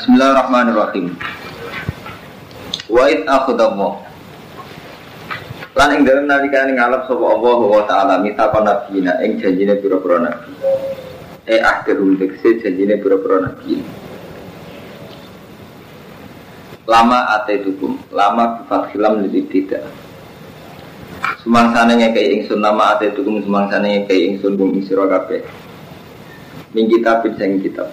[0.00, 1.12] Bismillahirrahmanirrahim.
[2.88, 4.00] Wa id akhadallah.
[5.76, 10.56] Lan ing dalem nalikane ngalap sapa Allah wa taala mita nabiyina ing janjine pira-pira nabi.
[11.44, 13.84] Eh akhirul tekse janjine pira-pira nabi.
[16.88, 19.84] Lama ate dukum, lama bifat khilam lebih tidak.
[21.44, 25.44] Sumangsane ngekei ingsun nama ate dukum sumangsane ngekei ingsun kum ing sira kabeh.
[26.72, 27.92] Min kitab sing kitab.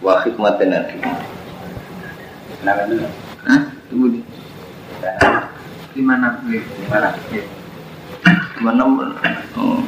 [0.00, 1.33] Wa hikmatan hikmah.
[2.64, 3.04] Kenapa dulu?
[3.44, 3.60] Hah?
[3.92, 4.20] Tunggu di.
[5.92, 7.12] Lima enam, lima enam.
[8.64, 8.84] Mana?
[9.60, 9.84] Oh.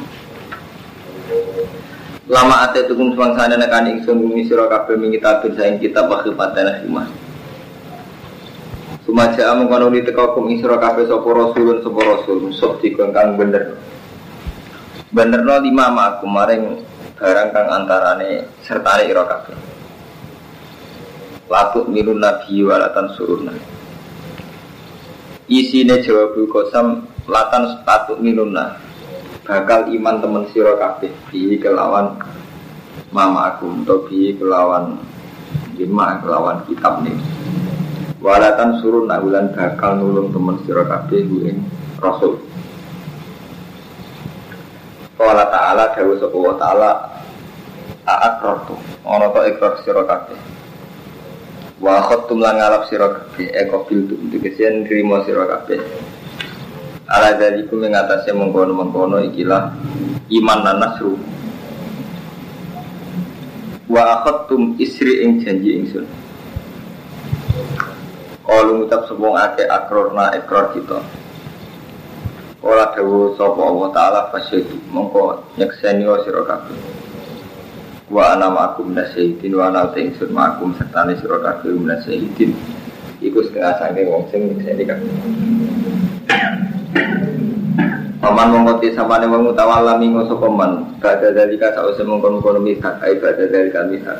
[2.29, 6.21] Lama ate tukum sumangsane nekani ingsun kum ing sira kabeh min kitab sing kitab wa
[6.21, 7.09] hikmatan dan hikmah.
[9.09, 13.41] Sumaja mengkono di teka kum ing sira kabeh sapa rasulun sapa rasul musuh dikon kang
[13.41, 13.73] bener.
[15.09, 16.77] Benerno lima ma aku maring
[17.17, 19.76] barang kang antarane sertane ira kabeh.
[21.47, 23.55] Latuk minun nabi walatan suruna.
[25.47, 28.75] Isine jawab kosam latan statuk minuna.
[29.47, 32.19] Bakal iman temen sira kabeh bi kelawan
[33.15, 34.99] mama aku atau bi kelawan
[35.79, 37.15] lima kelawan kitab nih.
[38.19, 41.63] Walatan surun nahulan bakal nulung temen sira kabeh ing
[42.03, 42.43] rasul.
[45.15, 46.91] Qala ta'ala dawu sapa wa ta'ala
[48.03, 48.75] a'akrartu
[49.07, 50.56] ana to ikrar sira kabeh.
[51.77, 55.77] Wa khattum lan ngalap sira kabeh eko bil tu tegese nrimo sira kabeh.
[57.07, 59.71] Ala dari ku mengatasi mengkono-mengkono ikilah
[60.27, 61.15] iman dan nasru.
[63.87, 66.05] Wa khattum isri ing janji ingsun.
[68.47, 71.03] Kalau ngucap sebong ake akrorna ekor kita
[72.63, 76.96] Kala dawu sapa Allah Ta'ala fasyadu Mongko nyekseni wa sira kabeh
[78.07, 82.55] Wa ana ma'akum nasyidin Wa ana te ingsun ma'akum serta ni sira kabeh nasyidin
[83.19, 85.11] Iku setengah sangking wong sing nyekseni kabeh
[88.17, 93.19] Paman mongkoti sama ni wong utawala mingo sapa man Bada dalika sause mongkon-mongkon misak Ai
[93.19, 94.17] bada dalika misak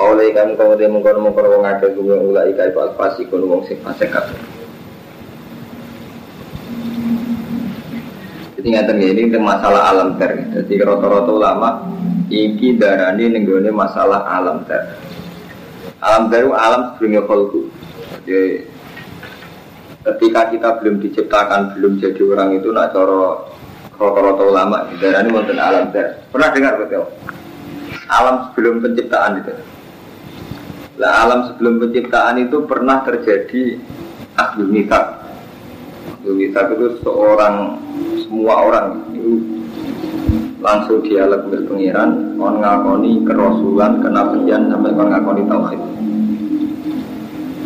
[0.00, 3.62] Oleh kamu kau dia mengkono mengkono wong akeh kuwi ulai kai pas pasi kono wong
[3.68, 4.40] sing fasik kabeh.
[8.56, 10.48] Jadi ya, ini masalah alam ter.
[10.54, 11.68] Jadi rata-rata ulama
[12.32, 14.96] iki darani nenggone masalah alam ter.
[16.00, 17.68] Alam ter alam sebelumnya kholku.
[18.24, 18.64] Jadi
[20.02, 23.52] ketika kita belum diciptakan, belum jadi orang itu nak coro
[24.00, 26.24] rata-rata ulama darani wonten alam ter.
[26.32, 27.04] Pernah dengar betul?
[28.08, 29.54] Alam sebelum penciptaan itu.
[30.96, 33.78] Lah alam sebelum penciptaan itu pernah terjadi
[34.40, 35.20] ahlul mitak.
[36.20, 37.78] Ahlul mitak itu seorang
[38.26, 39.32] semua orang itu
[40.62, 45.82] langsung dialog berpengiran, on ngakoni kerasulan, kenabian sampai on ngakoni tauhid.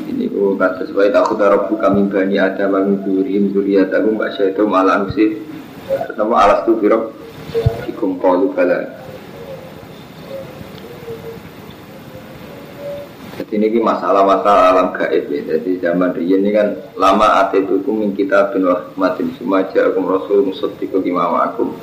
[0.08, 5.04] Ini ku kata sesuai tak kudara buka bani ada bang durim duriyatakum mbak syaitu malah
[5.04, 5.36] usif.
[5.86, 7.12] Pertama alas tu birok
[7.86, 8.80] ikum kalu bala.
[13.36, 15.40] Jadi ini masalah-masalah alam gaib ya.
[15.54, 20.48] Jadi zaman riyen ini kan lama ate tuku min kita bin rahmatin sumaja akum rasul
[20.48, 21.76] musaddiqu bima ma'akum.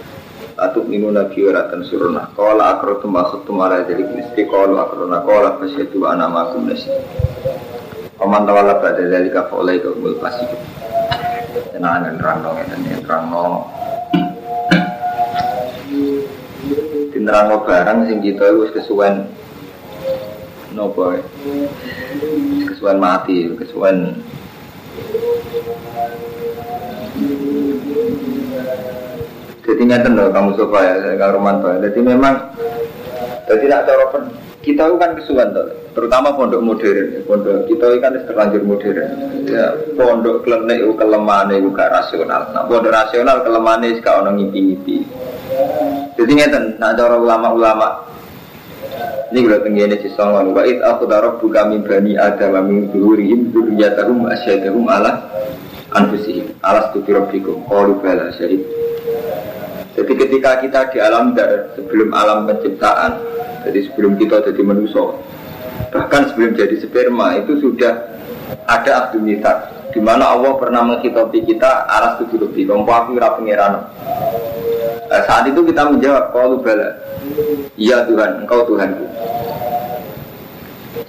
[0.53, 2.29] Atuk minu nabi waratan suruna.
[2.37, 6.93] Qala akratu ma khattum ala jadi mesti qalu akrona qala fasyadu ana ma'akum nasi.
[8.17, 10.45] Paman tawala pada dari kafa oleh kumul pasti.
[11.73, 13.55] Tenangan terang dong ya dan terang dong.
[17.13, 19.25] Tinerang barang sing kita wis kesuwen
[20.73, 21.13] nopo
[22.65, 24.17] kesuwen mati kesuwen
[29.63, 32.35] jadi nggak loh kamu sofa ya kalau Romanto jadi memang
[33.47, 34.05] jadi tidak cara
[34.63, 37.21] kita kan kesuwen tuh terutama pondok modern.
[37.27, 39.11] Pondok kita kan terlanjur modern.
[39.43, 42.49] Ya pondok klenek itu kelemahan itu gak rasional.
[42.55, 44.97] Nah pondok rasional kelemahan itu gak orang ngipi-ngipi.
[46.15, 47.89] Jadi nggak nah cara ulama-ulama.
[49.33, 54.29] Ini kalau tenggine si songon wa aku darab buka min bani adam min duhurihim dzurriyyatahum
[54.29, 55.25] asyadahum ala
[55.89, 56.53] anfusihim.
[56.61, 58.61] Alas tu rabbikum qalu bala syahid
[59.93, 63.21] jadi ketika kita di alam dar sebelum alam penciptaan
[63.65, 65.05] jadi sebelum kita jadi manusia
[65.93, 67.93] bahkan sebelum jadi sperma itu sudah
[68.65, 69.25] ada abdul
[69.93, 73.73] di mana Allah pernah menghitopi kita alas tu rabbikum aku ora pangeran
[75.13, 76.89] Nah, saat itu kita menjawab kalau bala
[77.77, 79.05] Iya Tuhan, engkau Tuhanku.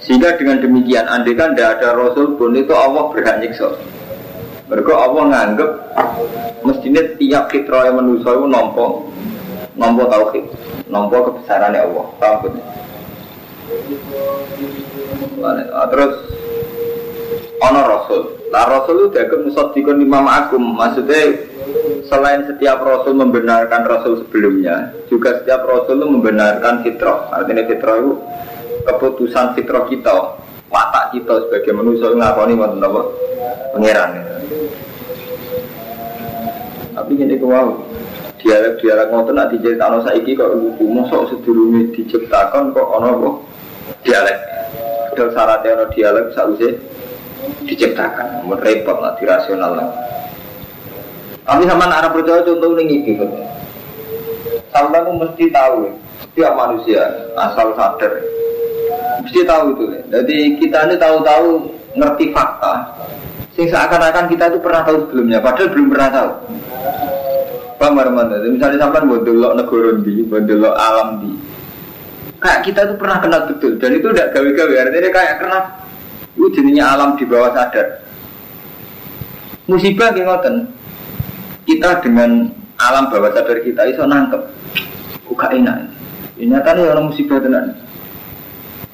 [0.05, 3.73] Sehingga dengan demikian andai kan tidak ada Rasul pun itu Allah berhak nyiksa
[4.65, 5.71] Mereka Allah nganggep
[6.65, 9.09] Mestinya tiap fitrah yang manusia itu nompo
[9.77, 10.45] Nompo tauhid
[10.89, 12.05] Nompo kebesarannya Allah
[15.45, 16.13] Ah, Terus
[17.61, 18.21] ono rasul.
[18.53, 20.63] Nah rasul itu dianggap musaddiqun imam agung.
[20.77, 21.49] Maksudnya
[22.05, 27.29] selain setiap rasul membenarkan rasul sebelumnya, juga setiap rasul itu membenarkan fitrah.
[27.33, 28.13] Artinya fitrah itu
[28.85, 30.15] keputusan fitrah kita,
[30.69, 33.01] watak kita sebagai manusia ngakoni wonten apa?
[33.73, 34.34] Pangeran.
[36.95, 37.75] Tapi gini ku wow,
[38.39, 43.29] dialek-dialek ngoten nak diceritakno saiki kok lucu, mosok sedurunge diciptakan kok ono apa?
[44.07, 44.39] Dialek.
[45.11, 46.69] Padahal syaratnya ono dialek sausé
[47.67, 49.89] diciptakan, mun repot lah dirasional lah.
[51.45, 53.13] Tapi sama arah percaya contoh ini iki
[54.73, 55.87] Sampai tuh mesti tahu,
[56.19, 57.05] setiap manusia
[57.37, 58.11] asal sadar
[59.25, 59.83] mesti tahu itu.
[60.13, 61.47] Jadi kita ini tahu-tahu
[61.97, 62.73] ngerti fakta.
[63.55, 66.29] Sing seakan-akan kita itu pernah tahu sebelumnya, padahal belum pernah tahu.
[67.79, 71.31] Bang Marman, misalnya sampai buat delok negara di, buat delok alam di,
[72.39, 74.73] kayak kita itu pernah kenal betul dan itu udah gawe-gawe.
[74.75, 75.61] Artinya kayak kenal
[76.35, 77.87] itu jenisnya alam di bawah sadar.
[79.71, 80.55] Musibah kayak ngoten.
[81.65, 84.41] Kita dengan alam bawah sadar kita iso nangkep.
[85.31, 85.89] Buka enak?
[86.35, 87.84] Ini nyatanya orang musibah tenan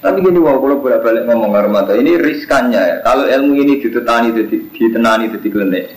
[0.01, 4.30] tapi gini wow kalau bolak balik ngomong Armata ini riskannya ya kalau ilmu ini ditenani
[4.74, 5.88] ditenani jadi klenek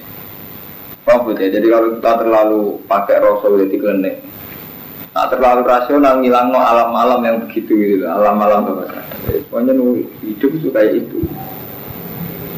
[1.05, 1.53] Paham ya?
[1.53, 4.17] Jadi kalau kita terlalu pakai rasul jadi klenek
[5.15, 9.47] Nah, terlalu rasional ngilang no alam-alam yang begitu gitu, alam-alam bawah sadar.
[9.47, 9.71] Pokoknya
[10.27, 11.23] hidup itu kayak itu.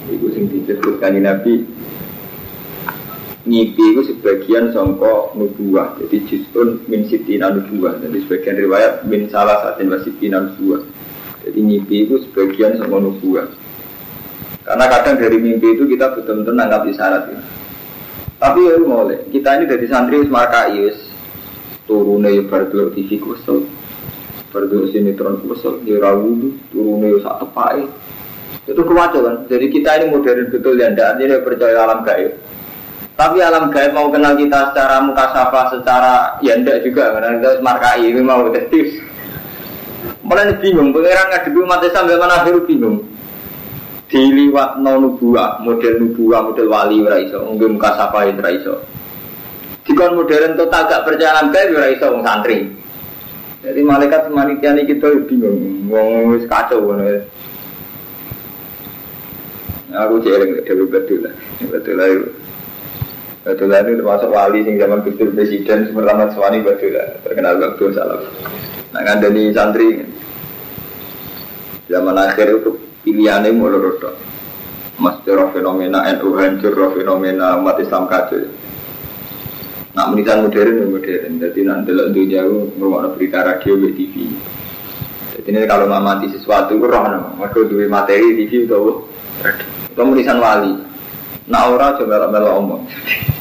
[0.09, 1.55] Itu sing disebutkan di Nabi
[3.47, 9.63] ngipi itu sebagian songko nubuah jadi jisun min sitina nubuah jadi sebagian riwayat min salah
[9.63, 10.83] satin wasitina nubuah
[11.47, 13.47] jadi ngipi itu sebagian songko nubuah
[14.67, 17.41] karena kadang dari mimpi itu kita betul-betul nanggap isyarat ya.
[18.43, 20.99] tapi ya boleh kita ini dari santri markai wis
[21.87, 23.65] turune ya bar delok TV kusel
[24.51, 27.23] bar sinetron kusel ya ra wudu turune ya
[28.67, 29.37] itu kewajar kan?
[29.47, 32.35] Jadi kita ini modern betul ya ndak ini percaya alam gaib.
[33.15, 37.51] Tapi alam gaib mau kenal kita secara muka sapa secara ya ndak juga karena kita
[37.63, 39.06] markai ini mau detektif
[40.27, 42.99] mulai bingung pengiran ngadepi umat Islam zaman akhir bingung
[44.11, 48.75] diliwat no nubuah model nubuah model wali ora iso muka sapa ora iso
[49.87, 52.67] Dikon modern total gak alam gaib ora iso wong santri.
[53.63, 57.23] Jadi malaikat manitia ini kita bingung, wong wis kacau ngono.
[59.95, 61.35] Aku jeling dari betul lah,
[61.71, 62.07] betul lah.
[63.47, 68.19] Betul lah itu termasuk wali sing zaman Gus presiden Suwani betul lah, terkenal waktu salah.
[68.95, 70.03] Nah dari santri
[71.91, 72.71] zaman akhir itu
[73.07, 74.15] pilihannya mulai rodok.
[74.97, 78.49] Mas fenomena NU hancur, fenomena umat Islam kacau.
[79.93, 81.33] Nak menisan modern ya modern.
[81.41, 84.15] Jadi nanti lo untuk jauh ngurung berita radio di TV.
[85.37, 87.33] Jadi ini kalau ngamati sesuatu itu roh nama.
[87.37, 88.81] Mereka dua materi TV itu
[89.41, 89.67] radio.
[90.41, 90.73] Wali.
[91.49, 92.83] Nak orang coba melok omong.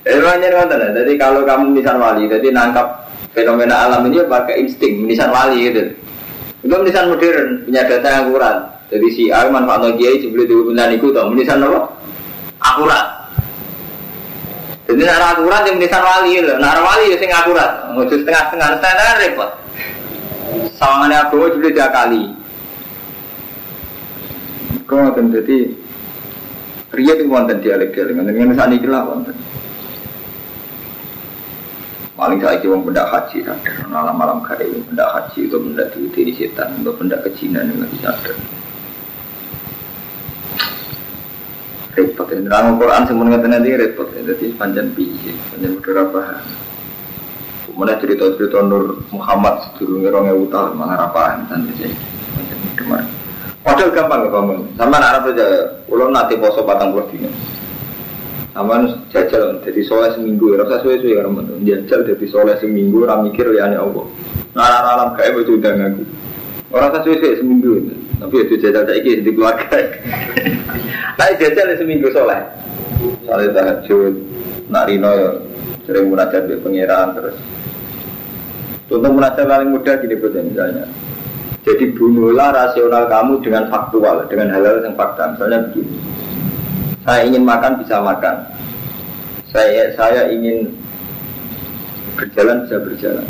[0.00, 5.70] Makanya Jadi kalau kamu menisan wali, jadi nangkap fenomena alam ini pakai insting menisan wali
[5.70, 5.94] gitu.
[6.60, 8.56] Itu menisan modern, punya data yang akurat.
[8.90, 10.74] Jadi si A manfaat kiai sebelum itu,
[11.30, 11.88] menisan apa?
[12.58, 13.06] Akurat.
[14.90, 19.14] Jadi nak akurat yang menisan wali loh, nak wali ya sing akurat, ngujud setengah-setengah standar
[19.22, 19.50] repot.
[20.74, 22.34] Sawangannya abu juga tiga kali.
[24.90, 25.70] Kau akan jadi
[26.90, 29.06] Ria itu wonten dialek-dialek, dengan saat ini lah.
[32.20, 36.76] Paling saya kira benda haji ada, malam-malam kaya benda haji itu benda diuti di setan,
[36.76, 38.36] untuk benda kejinan yang bisa ada.
[42.00, 42.40] repot ya.
[42.46, 44.20] Dalam Quran semuanya nanti repot ya.
[44.32, 46.40] Jadi panjang biji, panjang beberapa.
[47.70, 51.92] Kemudian cerita-cerita Nur Muhammad sedurungnya rongnya utah mana apa nanti sih.
[53.60, 54.60] Padahal gampang ya bangun.
[54.74, 55.46] Sama anak aja,
[55.86, 57.06] ulo nanti poso batang puluh.
[58.50, 58.82] Sama
[59.14, 60.66] jajal, jadi soleh seminggu ya.
[60.66, 63.06] Rasa suwe-suwe karena menurut jajal jadi soleh seminggu.
[63.06, 64.04] Orang mikir ya ini Allah.
[64.58, 66.02] Nah alam kayak itu udah ngaku.
[66.74, 67.72] Orang saya suwe seminggu.
[68.18, 69.78] Tapi itu jajal saya ini di keluarga.
[71.18, 72.42] Tapi jajal seminggu soleh.
[73.22, 74.14] Soalnya tahajud,
[74.66, 75.30] nak rino ya
[75.90, 77.36] sering munajat di pengiran terus.
[78.90, 80.86] Contoh munajat paling mudah gini betul misalnya.
[81.60, 85.36] Jadi bunuhlah rasional kamu dengan faktual, dengan hal-hal yang fakta.
[85.36, 85.98] Misalnya begini,
[87.10, 88.46] saya ingin makan bisa makan.
[89.50, 90.70] Saya saya ingin
[92.14, 93.26] berjalan bisa berjalan.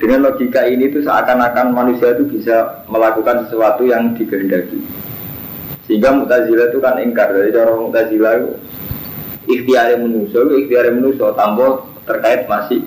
[0.00, 4.80] Dengan logika ini itu seakan-akan manusia itu bisa melakukan sesuatu yang dikehendaki.
[5.84, 8.50] Sehingga mutazila itu kan ingkar dari cara mutazila itu
[9.52, 12.80] ikhtiar manusia, ikhtiar manusia tambah terkait masih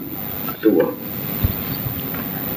[0.65, 0.89] tua.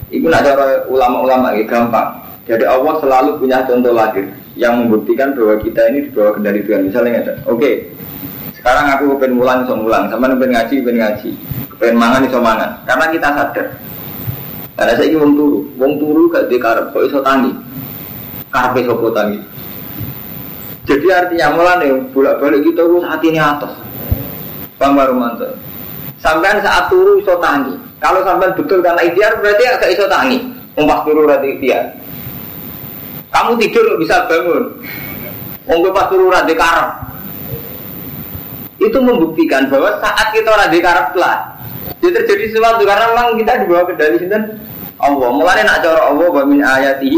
[0.09, 2.25] Itu nak cara ulama-ulama ya gampang.
[2.49, 6.89] Jadi Allah selalu punya contoh lahir yang membuktikan bahwa kita ini di bawah kendali Tuhan.
[6.89, 7.71] Misalnya oke,
[8.57, 11.31] sekarang aku pengen mulang, iso mulang, sama pengen ngaji, pengen ngaji,
[11.79, 12.71] pengen mangan, iso mangan.
[12.89, 13.67] Karena kita sadar.
[14.77, 17.53] Karena saya ingin turu, wong turu gak di karep, kok iso tangi,
[18.53, 19.41] karpe sopo tangi.
[20.87, 23.73] Jadi artinya mulane bolak-balik kita itu saat ini atas.
[24.77, 25.49] Bang Barumanto.
[26.21, 27.75] Sampai saat turu iso tangi.
[27.99, 30.39] Kalau sampai betul karena ikhtiar berarti agak iso tangi.
[30.77, 32.06] Umpas turu berarti ikhtiar.
[33.37, 34.81] Kamu tidur bisa bangun.
[35.69, 36.91] Ongko pas turu rada karep.
[38.81, 41.37] Itu membuktikan bahwa saat kita rada karep lah.
[42.01, 44.57] Jadi terjadi sesuatu karena memang kita di bawah kendali sinten
[44.97, 45.29] Allah.
[45.37, 46.65] Mulane nak cara Allah wa min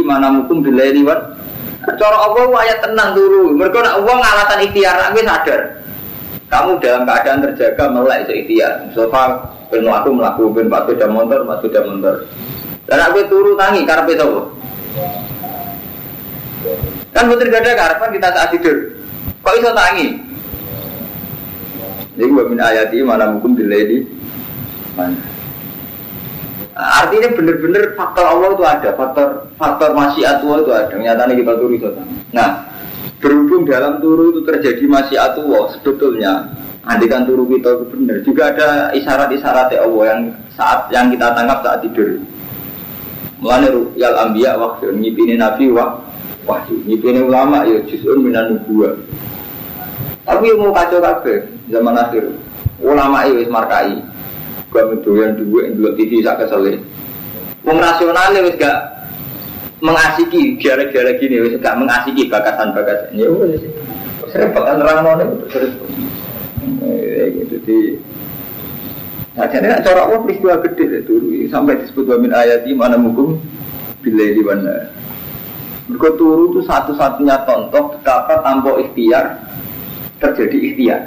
[0.02, 1.38] mana mukum bilaili wan
[1.86, 3.54] Cara Allah ayat tenang dulu.
[3.54, 5.60] Mereka nak uang alasan ikhtiar, aku sadar.
[6.48, 8.90] Kamu dalam keadaan terjaga mulai itu ikhtiar.
[8.90, 9.38] Sofa
[9.70, 12.14] penuh aku melakukan pak sepeda motor, pak sepeda motor.
[12.90, 14.30] Dan aku turu tangi karena itu.
[17.14, 18.76] Kan betul gak ada karepan kita saat tidur.
[19.42, 20.08] Kok iso tangi?
[22.18, 24.02] Jadi gua min ayati mana hukum diledi
[24.98, 25.14] mana.
[26.78, 30.94] Artinya benar-benar faktor Allah itu ada, faktor faktor masyiat Allah itu ada.
[30.94, 31.90] Nyatanya kita turu itu.
[32.34, 32.70] Nah,
[33.18, 36.32] berhubung dalam turu itu terjadi masyiat Allah, sebetulnya
[36.86, 38.16] andikan turu kita itu benar.
[38.22, 40.20] Juga ada isyarat-isyarat Allah yang
[40.54, 42.18] saat yang kita tangkap saat tidur.
[43.38, 46.02] Mulane ru'yal anbiya wahyu, ngipini nabi wah
[46.48, 48.96] wahyu, ngipini ulama ya juz'un minan nubuwah.
[50.24, 52.24] Tapi mau kacau kabeh zaman akhir.
[52.80, 54.00] Ulama itu wis markai.
[54.68, 56.80] Gak mendoyan duit, dua TV sak kesel
[57.64, 58.76] Wong rasional wis gak
[59.84, 63.12] mengasiki gara-gara gini wis gak mengasiki bakasan-bakasan.
[63.12, 63.60] Ya wis.
[64.32, 65.16] Repot kan orang mau
[65.48, 65.72] terus.
[67.32, 67.78] gitu di
[69.38, 73.38] Nah, jadi cara Allah peristiwa gede itu sampai disebut wa min ayati mana mukum
[74.02, 74.90] bila di mana.
[75.88, 79.40] Mereka turu itu satu-satunya contoh betapa tanpa ikhtiar
[80.20, 81.00] terjadi ikhtiar.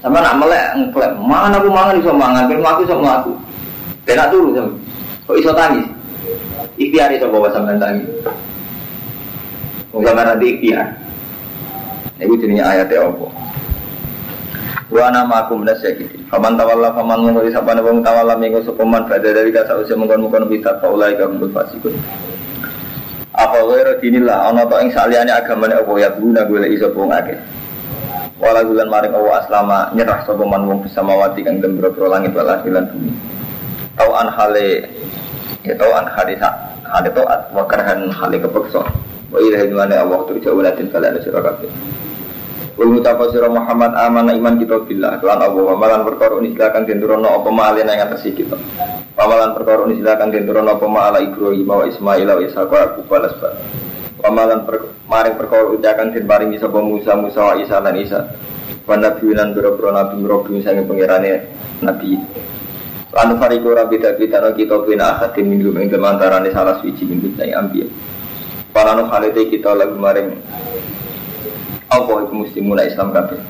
[0.00, 3.32] Sama nak melek ngeklaim, mana aku mangan iso mangan, ben mati iso mati.
[4.08, 4.72] Ben turu sama.
[5.28, 5.86] Kok iso tangis?
[6.80, 8.08] Ikhtiar iso bawa sampean tangis.
[9.92, 10.88] Wong nanti ikhtiar.
[12.18, 13.26] Iku jenenge ayate apa?
[14.88, 16.08] Wa nama aku menasyaki.
[16.32, 20.80] Faman tawalla faman ngori sapane wong tawalla minggu sepeman pada dari kata usia mengkon-mengkon bisa
[20.80, 21.92] faulai kaum fasikun.
[23.38, 27.38] Apa wae dinillah ana to ing saliyane agamane apa ya guna golek iso wong akeh.
[28.42, 32.34] Wala bulan maring Allah aslama nyerah sapa man wong bisa mawati kang den boro langit
[32.34, 33.14] wal lan bumi.
[33.94, 34.90] Tau an hale
[35.62, 36.50] ya tau an hale sa
[36.82, 38.82] hale taat wa karhan hale kepeksa.
[39.30, 41.70] Wa ilahi Allah turja walatin kalian sira kabeh.
[42.78, 46.86] Wal mutapa sira Muhammad amana iman kita billah lan Allah wa malan perkara ini silakan
[46.86, 48.54] den turono apa male nang atas kita.
[49.18, 53.10] Pamalan perkara ini silakan den turono apa mala Ibrahim wa Ismail wa Ishaq wa Yaqub
[54.22, 58.20] Pamalan per, maring perkara ucakan den paringi sapa Musa Musa wa Isa lan Isa.
[58.86, 61.50] Wa nabi lan boro-boro nabi nabi sange pangerane
[61.82, 62.14] nabi.
[63.10, 67.90] Lan fariqo rabbi tabitana kita bina akhatin minggu ing kemantarane salah suci minggu nang ambiya.
[68.70, 70.30] Para halete kita lagu maring
[71.88, 73.40] apa iku muslimuna Islam kabeh.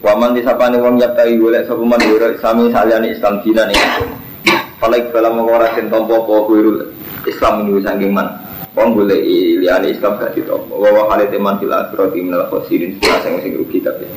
[0.00, 2.00] Waman disapane wong yaptai golek sapa man
[2.40, 3.82] sami saliyane Islam dinan ing
[4.80, 6.52] Falaik bala mengora den tompo apa
[7.28, 8.32] Islam ini saking man.
[8.72, 9.20] Wong boleh
[9.60, 10.80] liane Islam gak ditopo.
[10.80, 14.08] Wawa hale teman fil akhirati minal khosirin sing sing rugi tapi.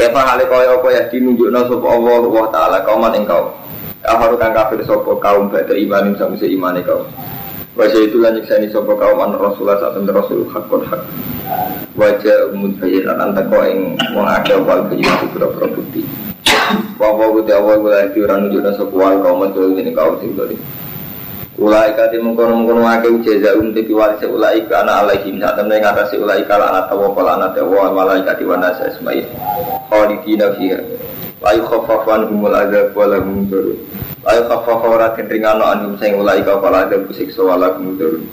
[0.00, 3.52] Kepa hale kaya apa ya dinunjukna sapa Allah wa taala kauman ing kaum.
[4.08, 7.04] Aharu kang kafir sapa kaum badhe imanin samse imane kaum.
[7.78, 10.98] Wajah itu lanjut saya sapa kaum an Rasulullah saat Rasul hakun hak.
[11.94, 16.02] Wajah umum bayiran antar kau ing wong akeh wal bayiran pura-pura bukti.
[16.98, 19.46] Wawa kuti awal gula iki ora nunjukna sapa wal kaum
[19.78, 20.34] ini kaum sing
[21.58, 25.58] Ulai kati mengkono mengkono ake ujaza um tiki wali se ulai ke anak alaihim saat
[25.58, 29.26] temen ngatasi ulai kala anak tawa kala anak tawa malaikat wana sa ismail
[29.90, 30.78] khalidina fiha
[31.42, 33.74] layu khafafan humul azab wala hum turun
[34.26, 38.24] layu khafafan ora kendringano anhum sing ulai ka kala azab kusiksa wala hum turun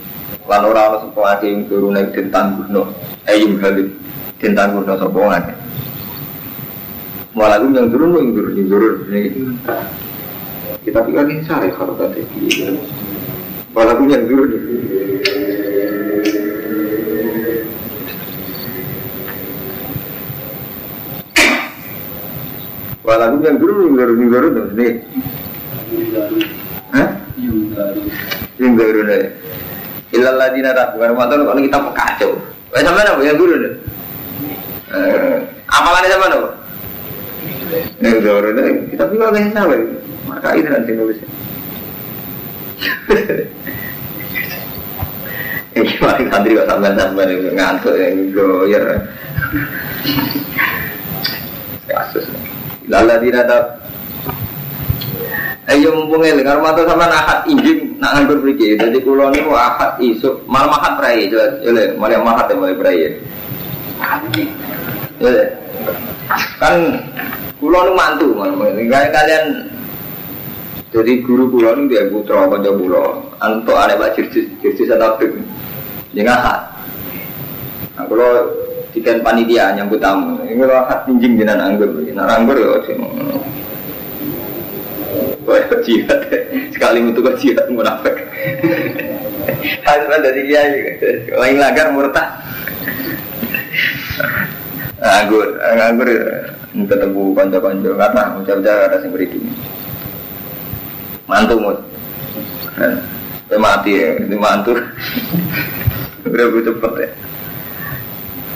[0.49, 2.89] lan ora ana sapa ake ing turun ing den tangguhno
[3.29, 3.93] ayum halim
[4.41, 5.53] den tangguhno sapa ake
[7.37, 8.95] malah yang turun yang turun yang turun
[10.85, 12.21] kita pikir ini sari kalau tadi
[13.75, 14.55] Walaupun yang dulu
[23.03, 24.93] Walaupun yang dulu yang baru yang tuh nih.
[26.93, 27.09] Hah?
[28.59, 29.23] Yang baru nih.
[30.15, 32.31] Ilal ladina tak bukan mantan kalau kita kacau.
[32.71, 33.73] Wah sama apa yang dulu nih?
[35.71, 36.49] Amalannya sama apa?
[37.99, 38.95] Yang baru nih.
[38.95, 39.75] Kita pikir nggak sama.
[40.25, 41.29] Maka itu nanti nulisnya.
[45.75, 48.85] Iki mari santri kok sampean sampean itu ngantuk ya goyer.
[51.91, 52.25] Kasus.
[52.87, 53.84] Lala dirata
[55.65, 58.77] Ayo mumpung eling karo matur sampean akad injing nak nganggur mriki.
[58.77, 61.57] Dadi kula niku akad isuk malam akad prai jelas.
[61.65, 63.01] Ele malam akad ya mulai prai.
[63.01, 63.09] Ya.
[66.61, 67.01] Kan
[67.57, 69.45] kula nu mantu kayak kalian
[70.93, 73.03] jadi guru kula nu dia putra kanca kula.
[73.41, 75.33] Antuk arek Pak Jirjis, Jirjis atau Bik.
[76.15, 76.59] Yang akad.
[77.99, 78.31] Nah, kalau
[78.95, 82.79] dikan panitia nyambut tamu, ini kalau akad injing jenengan anggur, nah anggur ya
[85.85, 86.21] jihad.
[86.73, 88.15] Sekali mutu kok jihad munafik.
[89.85, 90.73] Ada dari kiai.
[91.37, 92.27] Lain lagar murtad.
[94.95, 96.09] Nganggur, nganggur
[96.75, 99.27] ketemu konco-konco karena ucap-ucap ada yang beri
[101.25, 101.77] Mantu mut.
[103.45, 104.73] Ya mati ya, itu mantu.
[106.25, 107.09] Udah cepet ya.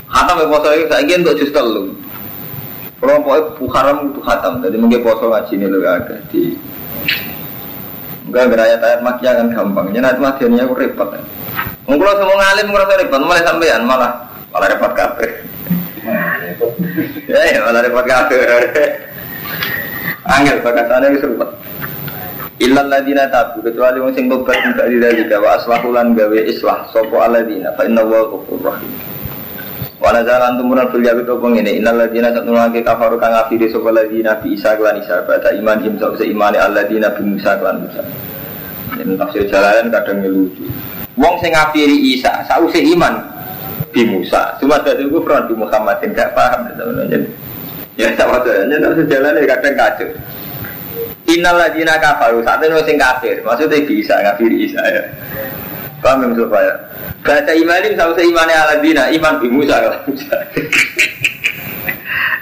[0.10, 1.84] Hatam ya poso itu saya untuk justru lu.
[3.00, 6.58] Kalau pokoknya haram itu hatam, jadi mungkin poso ngaji ini lu agak di
[8.29, 9.89] Enggak beraya tayat makia kan gampang.
[9.89, 11.09] Jadi nanti makiannya aku repot.
[11.89, 14.12] Mungkin semua ngalim ngerasa repot, malah sampean malah
[14.53, 15.27] malah repot kafe.
[17.25, 18.38] ya, ya malah repot kafe.
[20.29, 21.50] Angel bakasannya wis repot.
[22.62, 27.74] Illal ladina tabu kecuali wong sing tobat enggak didalika wa aslahulan gawe islah sapa aladina
[27.74, 29.08] fa inna wa ghafurur rahim.
[30.09, 34.41] Wala jalan tumuran fil jawi to ini innal ladina satulake kafaru kang afiri sapa ladina
[34.41, 38.01] bi isa klan isa pada iman him sause imane alladina bi musa klan musa.
[38.97, 40.65] Ini tafsir jalan kadang lucu.
[41.13, 43.21] Wong sing ngafiri Isa sause iman
[43.93, 44.57] bi Musa.
[44.57, 47.29] Cuma dadi kufran di Muhammad tidak paham sebenarnya.
[47.93, 50.09] Ya sama saja, tafsir jalan kadang kacau.
[51.29, 55.05] Innal ladina kafaru saat ini sing kafir, maksudnya bisa ngafiri Isa ya.
[56.00, 56.72] Paham yang supaya
[57.20, 60.00] Baca imanin sama seimane ala dina Iman bi Musa kalau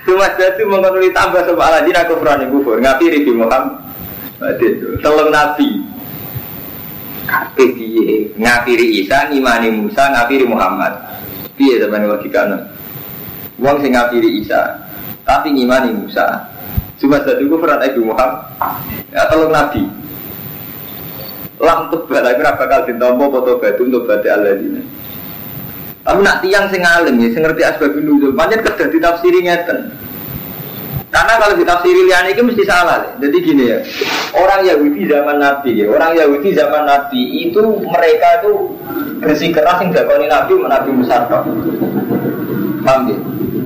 [0.07, 2.79] Cuma jadi mengenuli tambah sama ala dina kufran yang kufur.
[2.79, 3.75] Ngafiri bi Muhammad?
[5.03, 5.83] Telung Nabi.
[7.59, 10.95] Piye ngafiri Isa, ngimani Musa, ngafiri Muhammad.
[11.59, 12.47] Piye zaman logika
[13.59, 14.79] Wong sing ngafiri Isa
[15.27, 16.39] Tapi ngimani Musa.
[16.95, 18.47] Cuma jadi kufran Ibu Muhammad.
[19.11, 20.06] Ya telung Nabi
[21.57, 24.81] lam tebal lagi bakal ditompo foto batu untuk batu aladina.
[26.07, 29.91] Tapi nak tiang sing alim ya sing ngerti asbab nuzul banyak kerja ditafsiri ngeten.
[31.07, 33.11] Karena kalau ditafsiri liane itu mesti salah deh.
[33.25, 33.79] jadi gini ya
[34.35, 38.51] orang Yahudi zaman Nabi ya orang Yahudi zaman Nabi itu mereka itu
[39.23, 41.25] bersih keras yang dakoni Nabi Nabi Musa
[42.83, 43.17] paham ya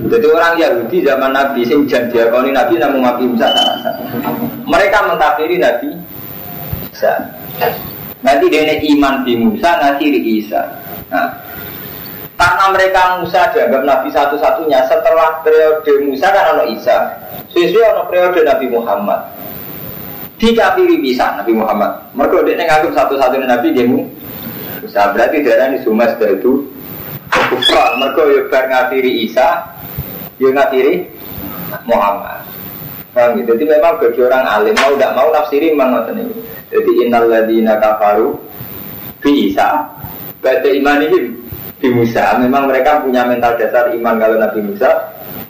[0.06, 3.50] jadi orang Yahudi zaman Nabi sing janjiakoni Nabi namun Nabi Musa
[4.64, 5.88] mereka mentafsiri Nabi
[6.94, 7.41] Isa
[8.22, 10.62] Nanti dia iman di Musa, nanti di Isa.
[11.10, 11.26] Nah,
[12.42, 16.96] karena mereka Musa dianggap Nabi satu-satunya setelah periode Musa kan ada Isa.
[17.54, 19.20] Sesuai ada periode Nabi Muhammad.
[20.42, 22.02] Dikafiri bisa Nabi Muhammad.
[22.18, 25.02] Mereka dia nganggap satu-satunya Nabi dia Musa.
[25.14, 26.66] Berarti darah ini Sumas itu
[27.30, 27.90] kufran.
[28.02, 29.62] Mereka ya ngafiri Isa,
[30.42, 31.06] ya ngafiri
[31.86, 32.41] Muhammad.
[33.12, 33.52] Paham gitu?
[33.52, 36.24] Jadi memang bagi orang alim mau tidak mau nafsiri memang ini.
[36.72, 38.32] Jadi innal ladina kafaru
[39.20, 39.84] bi Isa.
[40.40, 41.36] Baca imanihim
[41.76, 42.40] di Musa.
[42.40, 44.90] Memang mereka punya mental dasar iman kalau Nabi Musa.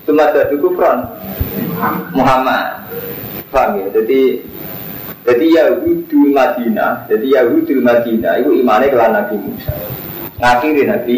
[0.03, 1.07] Cuma jadi kufran
[2.11, 2.83] Muhammad.
[3.55, 3.87] Paham ya?
[3.95, 4.43] Jadi
[5.23, 9.71] jadi Yahudi Madinah, jadi Yahudi Madinah itu imannya ke Nabi Musa.
[10.43, 11.17] Ngakhiri Nabi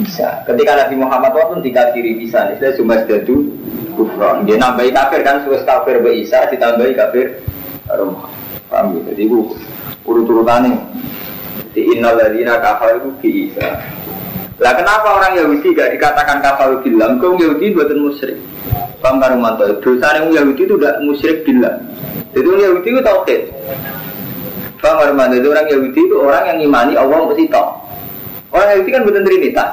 [0.00, 0.40] Isa.
[0.48, 3.44] Ketika Nabi Muhammad pun dikafiri Isa, ini cuma jatuh
[3.98, 4.46] kufran.
[4.46, 7.42] Dia nambahi kafir kan, sudah kafir be Isa, ditambahi kafir
[7.90, 8.30] Muhammad.
[8.68, 9.00] Paham ya?
[9.16, 9.24] Jadi
[10.04, 10.76] urut-urutannya.
[11.72, 12.20] Di innal
[12.60, 13.66] kafar itu bisa.
[14.58, 17.16] Lah kenapa orang Yahudi gak dikatakan kafar bilang?
[17.22, 18.38] Kau Yahudi buatan musyrik.
[18.98, 19.64] Paham kan Romanto?
[19.78, 21.78] Dosa yang Yahudi itu tidak musyrik bilang.
[22.34, 23.40] Jadi orang Yahudi itu tauhid.
[24.82, 25.34] Paham kan Romanto?
[25.38, 27.68] Itu orang Yahudi itu orang yang imani Allah mesti tahu.
[28.50, 29.70] Orang Yahudi kan buatan trinitas.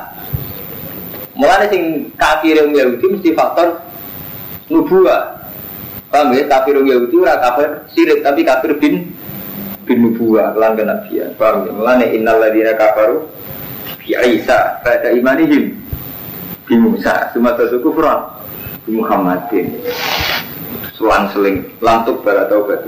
[1.35, 1.83] Mulai sing
[2.15, 3.81] kafir yang Yahudi mesti faktor
[4.69, 5.45] nubuah.
[6.09, 6.47] Paham ya?
[6.47, 9.11] Kafir Yahudi ora kafir sirik tapi kafir bin
[9.85, 11.29] bin nubuah kelan kenabian.
[11.37, 11.71] Paham ya?
[11.73, 13.25] Mulane innal ladzina kafaru
[14.01, 15.75] bi Isa pada imanihim
[16.65, 18.25] bi Musa suku kufran
[18.85, 19.75] bi Muhammadin.
[20.95, 22.79] Selang seling lantuk bara taubat.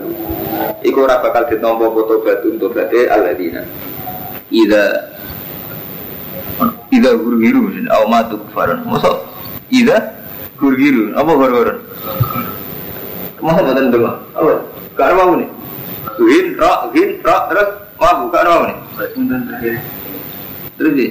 [0.79, 3.61] Iku ora bakal ditampa foto batu untuk bate alladzina.
[4.47, 5.13] Ida
[6.87, 8.81] Ida guru-guru, awmatu kufaran.
[8.87, 9.21] Masa
[9.69, 10.16] Ida
[10.57, 11.73] guru-guru, apa guru-guru?
[13.37, 14.09] Masa buatan dulu?
[14.33, 14.53] Apa?
[14.97, 15.49] Gak mau nih.
[16.17, 17.69] Gin, ro, gin, ro, terus
[18.01, 18.77] mau gak mau nih.
[20.77, 21.09] Terus sih,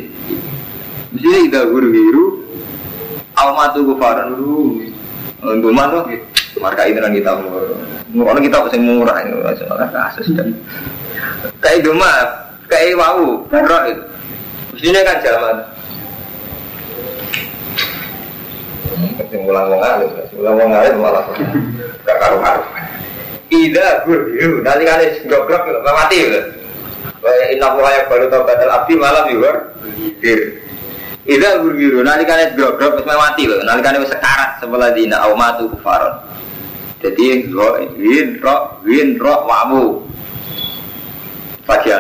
[1.15, 2.25] mesti kita guru biru,
[3.39, 4.83] almatu kufaran dulu.
[5.47, 6.03] Untuk mana?
[6.59, 7.79] Marka ini kan kita murah.
[8.17, 10.57] Orang kita pasti murah ini, soalnya kasus dan
[11.61, 12.11] kayak doma,
[12.67, 14.03] kayak wau, barok itu.
[14.73, 15.57] Mestinya kan zaman.
[18.97, 21.29] Mesti mulang wong alim, mulang wong alim malah
[22.05, 22.65] gak karu-karu.
[23.53, 26.41] Ida guru, nanti kan grok-grok mati ya.
[27.53, 29.71] Inna yang baru tau batal abdi malam juga.
[31.29, 35.69] Ida guru, nanti kan grok-grok wis mati loh, nanti kan wis sekarat sebelah dina aumatu
[35.77, 36.17] kufaron.
[37.05, 39.85] Jadi win ro win ro wamu.
[41.69, 41.93] Pagi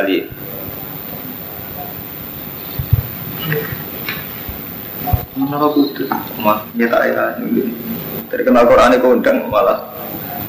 [5.36, 5.44] ali.
[5.44, 6.04] Mana kudu?
[6.40, 7.24] Mas, ya tak ya.
[8.32, 9.78] Terkenal Quran itu undang malah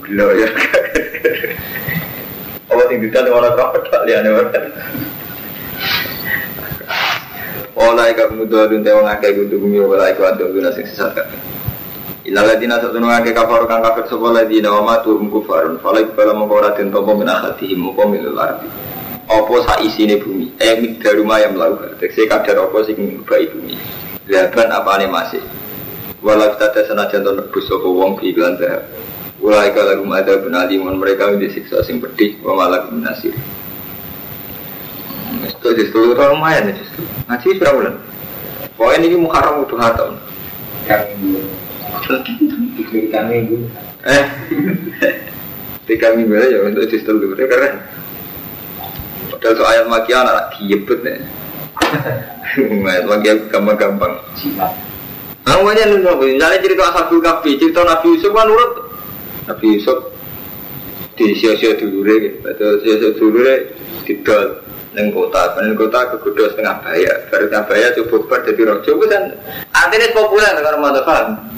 [0.07, 0.47] gila ya.
[2.71, 4.59] Apa sing didal ora kok tak liyane wae.
[7.77, 11.39] Ola ika mudodun te wong akeh kudu bumi ora iku ado guna sing sesat kabeh.
[12.27, 15.79] Ila ladina satunu akeh kafar kang kafir sapa ladina wa matu hum kufarun.
[15.79, 18.67] Fala ikbala mongko ora den tampa min akhatihim mongko min ardi.
[19.27, 20.51] Apa sak isine bumi?
[20.59, 21.77] Eh migdaru mayam lau.
[22.01, 23.77] Tekse kadar apa sing baik bumi.
[24.27, 25.43] Laban apane masih.
[26.19, 28.83] Walau kita senajan to nebus sapa wong bi lan dahab.
[29.37, 33.37] Ulai kalau ada benalimun mereka disiksa sing pedih wa malak nasir.
[35.45, 37.05] Itu justru itu lumayan ya justru.
[37.29, 37.95] Ngaji berapa bulan?
[38.75, 40.15] Pokoknya ini Muharram udah tahun.
[42.77, 43.57] Tiga minggu.
[44.07, 44.25] Eh,
[45.85, 47.77] tiga minggu aja untuk justru itu keren.
[49.31, 51.21] Padahal soal ayat makia anak diebut nih.
[52.55, 54.13] Ayat makia gampang-gampang.
[55.47, 58.71] Namanya nurut, misalnya cerita Ashabul Kahfi, cerita Nabi Yusuf kan nurut.
[59.47, 59.99] Nabi Yusuf
[61.17, 63.41] di sio-sio dulu gitu, betul sio-sio dulu
[64.05, 64.61] didol
[64.93, 69.23] neng kota, neng kota kegudo setengah bayar, baru setengah bayar coba ber jadi rojo, kan
[69.73, 71.56] artinya populer mau paham.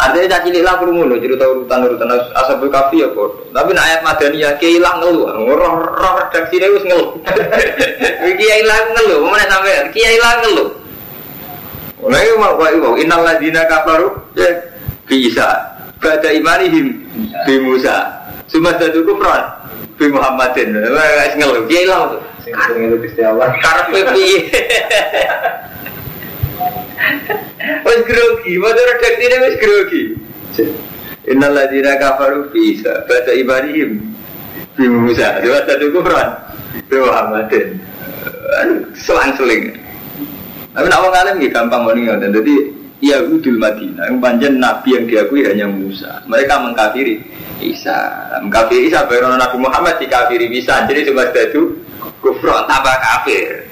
[0.00, 3.52] Artinya caci lilah kerumuh loh, cerita urutan urutan Ashabul Kahfi ya kok.
[3.52, 7.10] Tapi nak ayat Madaniyah, kiai hilang ngeluh, roh roh redaksi dia harus ngeluh.
[8.40, 10.68] Kiai hilang ngeluh, mana sampai kiai hilang ngeluh.
[12.08, 14.48] Nah itu mau kau ibu, innal ladina kafaru ya
[15.04, 17.04] bisa baca imanihim
[17.44, 18.08] bi Musa,
[18.48, 19.44] cuma satu kufran
[20.00, 20.80] bi Muhammadin.
[20.80, 22.22] Wah ngeluh, dia hilang tuh.
[22.40, 23.52] Sing sering itu Gusti Allah.
[23.60, 24.48] Karpe piye?
[27.84, 30.02] Wes grogi, motor redaksi ini wes grogi.
[31.28, 34.00] Innal ladina kafaru bisa baca imanihim
[34.74, 36.28] bi Musa, cuma satu kufran
[36.90, 37.76] Muhammadin.
[38.96, 39.76] Selang-seling.
[40.70, 42.54] Tapi nak orang alim gampang mau dan jadi
[43.00, 46.20] Yahudul Madinah yang panjang Nabi yang diakui hanya Musa.
[46.28, 47.16] Mereka mengkafiri
[47.64, 47.96] Isa,
[48.44, 50.84] mengkafiri Isa baru Nabi Muhammad dikafiri bisa.
[50.84, 51.80] Jadi cuma itu
[52.20, 53.64] kufur tambah kafir.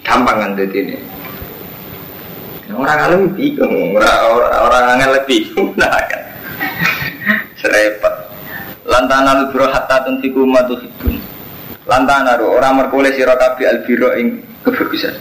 [0.00, 0.96] Gampang kan ini.
[2.68, 6.22] Orang alim bingung, orang orang orang alim bingung, nah kan.
[7.56, 8.14] Serempet.
[8.88, 11.20] Lantana lu biro hatta tuntiku matu hidun.
[11.88, 15.16] Lantana lu orang merkule sirokabi albiro ing kebagusan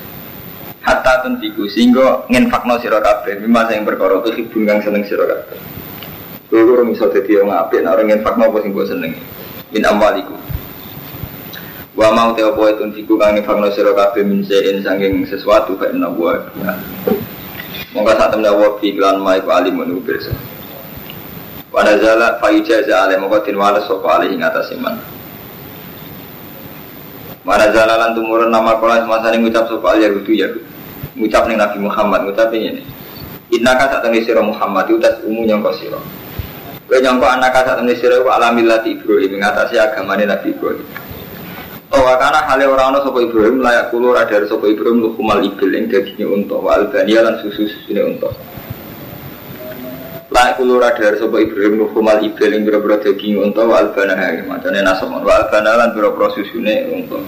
[0.88, 5.60] hatta tuntiku sehingga nginfakno sira kabeh mimma sing perkara tu hibun kang seneng sira kabeh
[6.48, 8.88] kowe ora iso dadi wong apik nek ora nginfakno apa sing mbok
[9.76, 10.36] min amwaliku
[12.00, 16.08] wa mau te apa tuntiku kang nginfakno sira kabeh min sein saking sesuatu fa inna
[16.08, 16.40] wa
[17.98, 20.30] Monggo saat temen wa fi lan ma iku alim nu pirsa
[21.74, 23.10] wa nazala fa ijaza
[23.42, 25.18] tin wala sapa ale atas iman.
[27.42, 30.60] Mana jalalan tumurun nama kolas masa ini ngucap sopa al yahudu yahud
[31.16, 32.84] Ngucap nih Nabi Muhammad ngucap ini
[33.56, 36.04] Inna ka saat ini siro Muhammad utas umu nyongko siro
[36.92, 41.07] Gue nyongko anak ka saat ini siro ku alamillati Ibrahim Mengatasi agamanya Nabi Ibrahim
[41.88, 45.88] Oh karena hal orang ono sopo Ibrahim layak kulo radar sopo Ibrahim lukumal ibil yang
[45.88, 47.64] dagingnya untuk wa albania lan susu
[48.04, 48.36] untuk
[50.28, 54.84] layak kulo radar sopo Ibrahim lukumal ibil yang biro-biro dagingnya untuk wa albana hari macamnya
[54.84, 57.24] nasomon wa albana lan biro-biro susunya untuk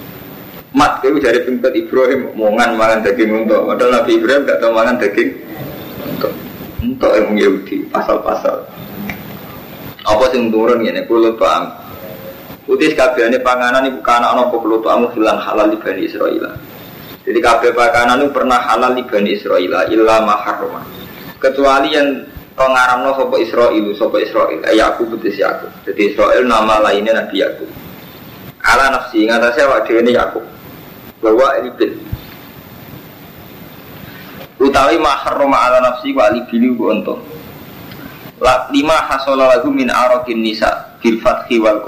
[0.76, 4.96] mat itu dari pimpinan Ibrahim mongan mangan daging untuk padahal Nabi Ibrahim gak tahu mangan
[5.00, 5.30] daging
[6.04, 6.32] untuk
[6.84, 8.68] untuk yang Yahudi pasal-pasal.
[10.04, 11.79] Apa sing turun ini kulo paham
[12.80, 16.56] Utis kabehane panganan ibu kana ana apa kulo tamu hilang halal di Bani Israel.
[17.28, 20.80] Jadi kabeh panganan itu pernah halal di Bani Israel illa maharrama.
[21.36, 22.24] Kecuali yang
[22.56, 25.68] pengaramno sapa Israel, sapa Israel, ya aku putus aku.
[25.92, 27.68] Jadi Israel nama lainnya Nabi Yakub.
[28.64, 30.44] Ala nafsi ngatasé awak dhewe ne Yakub.
[31.20, 32.00] Bahwa ibn
[34.56, 37.20] utawi maharrama ala nafsi wa ali bili untung.
[38.72, 39.92] Lima hasola lagu min
[40.40, 41.84] nisa bil fathi wal.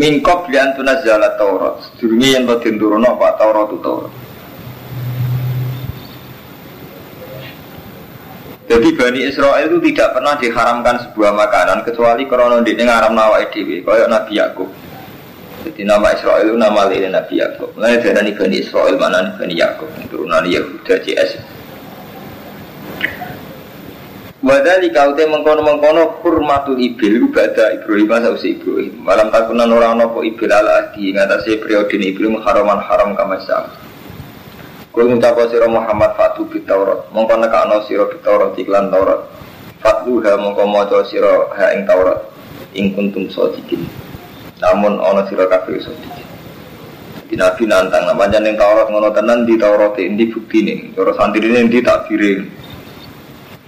[0.00, 1.84] Mingkop li antuna zalat Taurat.
[1.92, 4.12] Sedurunge yen to den turono apa Taurat itu Taurat.
[8.70, 13.82] Jadi Bani Israel itu tidak pernah diharamkan sebuah makanan kecuali karena di ngaram nawa edw,
[13.82, 14.70] kayak Nabi Yakub.
[15.66, 17.76] Jadi nama Israel itu nama lain Nabi Yakub.
[17.76, 21.59] Nah, dari Bani Israel mana Bani Yakub, turunan Yahuda CS.
[24.40, 29.04] Wadali kau te mengkono mengkono hormatul ibil bada Ibrahim masa usia Ibrahim.
[29.04, 33.68] Malam takunan orang nopo ibil ala di ngatasi periode Ibrahim haraman haram kama sam.
[34.96, 37.04] Kul ngucapa sira Muhammad fatu bit Taurat.
[37.12, 39.28] Mongko nekakno sira bit Taurat iklan Taurat.
[39.84, 42.24] Fatluha mongko maca sira ha ing Taurat.
[42.72, 43.28] Ing kuntum.
[44.56, 46.24] Namun ana sira kabeh sadikin.
[47.28, 50.96] Di Nabi nantang, namanya yang Taurat ngono tenan di Taurat ini bukti nih.
[50.96, 52.69] Cara santri ini di takbirin.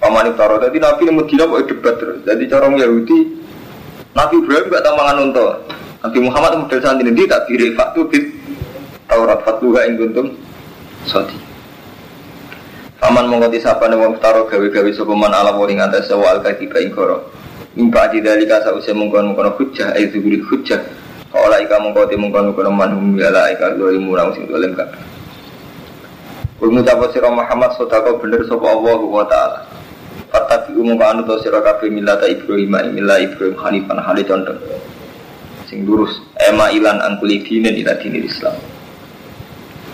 [0.02, 2.26] Paman Taro Jadi Nabi yang Medina mau debat terus.
[2.26, 3.18] Jadi cara Yahudi
[4.18, 5.50] Nabi Ibrahim gak tamangan untuk
[6.02, 8.24] Nabi Muhammad model santri ini tak kiri faktu bit
[9.06, 10.26] Taurat fatluha ing kuntum
[11.06, 11.38] sodi.
[12.98, 17.30] Paman mengkoti nih wong taro gawe-gawe sopeman ala waring atas sewa al kadiba ing koro.
[17.74, 20.78] Mimpa adi dari kasa usia mengkon mengkon hujah ayu zuburi hujah.
[21.34, 25.00] Kaulah ika mengkoti mengkon mengkon manhum yala ika doi murang sing dolem kabeh.
[26.62, 29.71] Kul ngucap sira Muhammad sedekah bener sapa Allah wa taala.
[30.32, 34.56] Fatabi umum anu sira kabeh millata Ibrahim milah Ibrahim hanifan hale condong.
[35.68, 38.56] Sing lurus ema ilan angkuli dinen ila dinil Islam.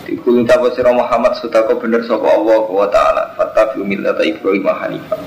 [0.06, 3.34] Dikul ucap sira Muhammad sedekah bener sapa Allah wa taala.
[3.34, 5.18] Fatabi millata Ibrahim hanifan.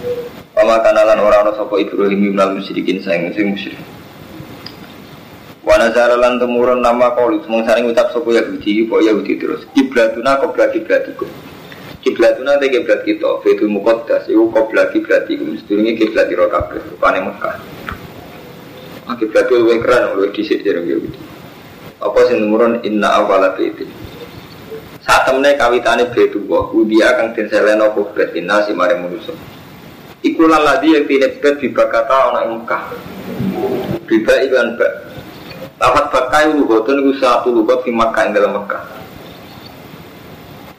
[0.55, 3.83] Pama kanalan ora ana sapa Ibrahim minal musyrikin sing sing musyrik.
[5.59, 9.67] Wa nazara lan temurun nama qaulu mung saring ucap sapa Yahudi apa Yahudi terus.
[9.75, 11.50] Kiblatuna qiblat kiblatikum
[12.01, 13.41] kiblatuna te kiblat kita.
[13.45, 14.27] Betul Muqaddas.
[14.27, 15.57] Itu kiblat kiblat itu.
[15.61, 17.55] Sedurunge kiblat ira kabeh rupane Mekah.
[19.09, 21.09] Ah kiblat itu luwih keren luwih dhisik jarang gitu
[22.01, 23.85] apa sing numurun inna awala baitin
[25.05, 28.33] saat temne kawitane betu wa udia kang den seleno kiblat?
[28.37, 29.33] Inna si mare manusa
[30.21, 32.83] iku lan ladi yang tidak bet bibakata ana ing Mekah.
[34.05, 34.87] Biba iklan ba
[35.81, 39.00] Lafat bakai lugatun itu satu lugat di Makkah yang dalam Mekah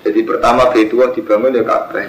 [0.02, 2.06] jadi pertama Baitullah dibangun ya Ka'bah.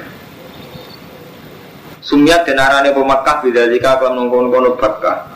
[2.03, 5.29] Sumiat dan arane pemakah beda jika apa nongkon kono bakah.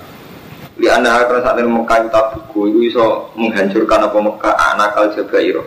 [0.78, 2.22] Di anda akan saat ini Mekah itu
[2.70, 5.64] itu bisa menghancurkan apa Mekah anak al jabairo.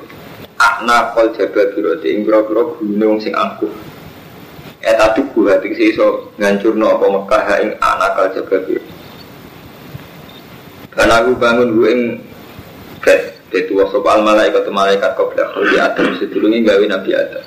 [0.61, 3.71] Anak al jabairo di inggro-inggro gunung sing angkuh.
[4.85, 8.83] Eh tadi gue hati sih so ngancur no apa Mekah ing anak al jabairo.
[10.95, 12.03] Karena aku bangun gue ing
[13.51, 17.45] itu wasop al malaikat malaikat kau khuli Adam sedulungnya gawe Nabi Adam.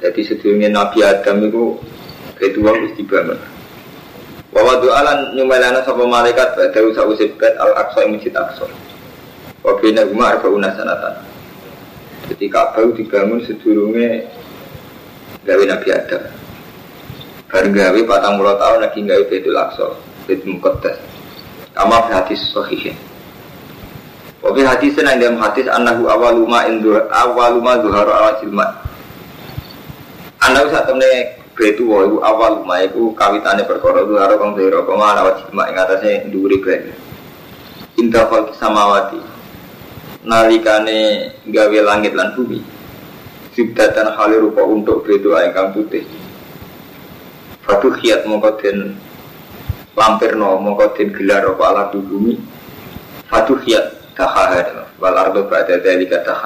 [0.00, 1.76] Jadi sedulungnya Nabi Adam itu
[2.40, 3.36] itu harus dibangun.
[4.50, 8.64] Bahwa doalan nyumelana sapa malaikat pada usah usip bet al aqsa masjid aqsa.
[9.60, 11.20] Wa bina huma arbauna sanatan.
[12.32, 14.24] Jadi Ka'bah dibangun sedulungnya
[15.44, 16.24] gawe Nabi Adam.
[17.50, 19.86] Bareng gawe patang puluh tahun lagi gawe Baitul Aqsa,
[20.24, 20.96] Baitul Muqaddas.
[21.74, 23.09] Kama hadis sahihin.
[24.40, 28.72] Wabi hadis yang dalam hadis anahu awaluma indur awaluma zuharu awal jilma.
[30.40, 35.36] Anahu saat temne betu wa ibu awaluma ibu kawitane perkara zuharu kang zuharu kama awal
[35.44, 36.88] jilma ing atasnya duri betu.
[38.00, 39.20] Indah kal samawati.
[40.24, 42.64] Nalikane gawe langit lan bumi.
[43.52, 46.08] Sibdatan hali rupa untuk betu kang putih.
[47.60, 48.96] Fatuh khiat mongko den
[49.92, 52.40] lampirno mongko den gelar apa alat bumi.
[53.28, 55.16] Fatuh khiat tahaha wal
[55.48, 56.36] pada dari kata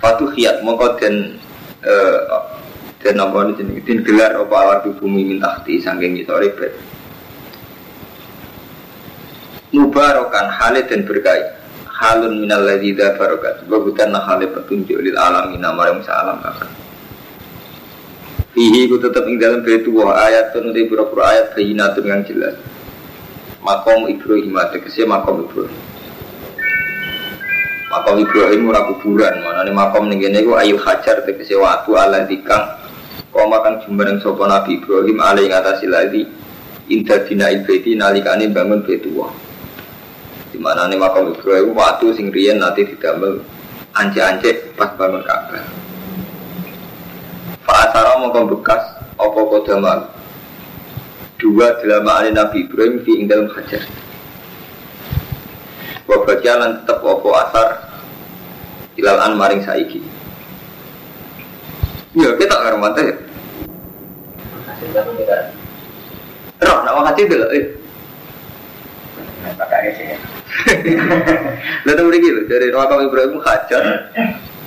[0.00, 1.36] fatu khiat mongko den
[3.04, 6.72] dan apa ini jenis den gelar apa alat bumi minta tahti sangking itu ribet.
[9.76, 11.44] Mubarokan halid dan berkait
[11.84, 13.60] halun minal ladzi barokat.
[13.68, 16.72] Bagutan nah halid petunjuk lil alam nama yang alam kakak
[18.54, 22.54] Fihi ku tetap ing dalam baitu wa ayat tun uti pura-pura ayat bayinatun yang jelas.
[23.60, 25.83] Makom Ibrahim tegese makom Ibrahim.
[27.94, 32.26] Makom Ibrahim ora kuburan, mana nih makom nih gini gue ayu hajar tegese waktu ala
[32.26, 32.74] dikang
[33.30, 36.26] kau makan jumbareng sopo Nabi Ibrahim alai ngatasi lagi
[36.90, 39.30] indah dina ilbeti nalikane bangun betua.
[40.50, 43.46] Di mana nih makom Ibrahim waktu sing rian nanti didamel
[43.94, 45.62] ance-ance pas bangun Ka'bah.
[47.62, 48.82] Fa'asara mongko bekas
[49.22, 50.10] apa kodamal
[51.38, 53.86] dua dalam Nabi Ibrahim di dalam hajar.
[56.04, 57.83] Wabat jalan tetap opo asar
[58.94, 59.98] Ilal an maring saiki
[62.14, 63.14] Ya kita nggak mata ya
[66.64, 67.66] Roh nama hati dulu eh.
[69.54, 70.08] Pakai sih.
[71.84, 73.84] Lalu mriki lho dari makam Ibrahim Hajar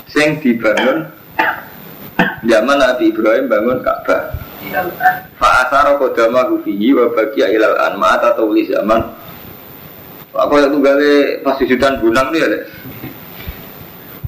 [0.05, 1.09] sing dibangun
[2.45, 4.37] zaman Nabi Ibrahim bangun Ka'bah.
[5.39, 9.01] Fa asara kodama fihi wa baqiya ilal an ma atau zaman.
[10.37, 12.59] Apa yang tunggale pas sujudan bunang nih ya.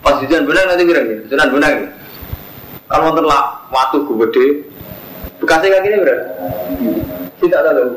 [0.09, 1.21] Pas sujudan bunang nanti kira gitu.
[1.29, 1.69] Sujudan bunang.
[1.69, 1.85] ya?
[2.89, 4.65] Kalau wonten lah watu gede.
[5.37, 6.25] Bekasnya kaki ini berapa?
[7.37, 7.93] Tidak tahu.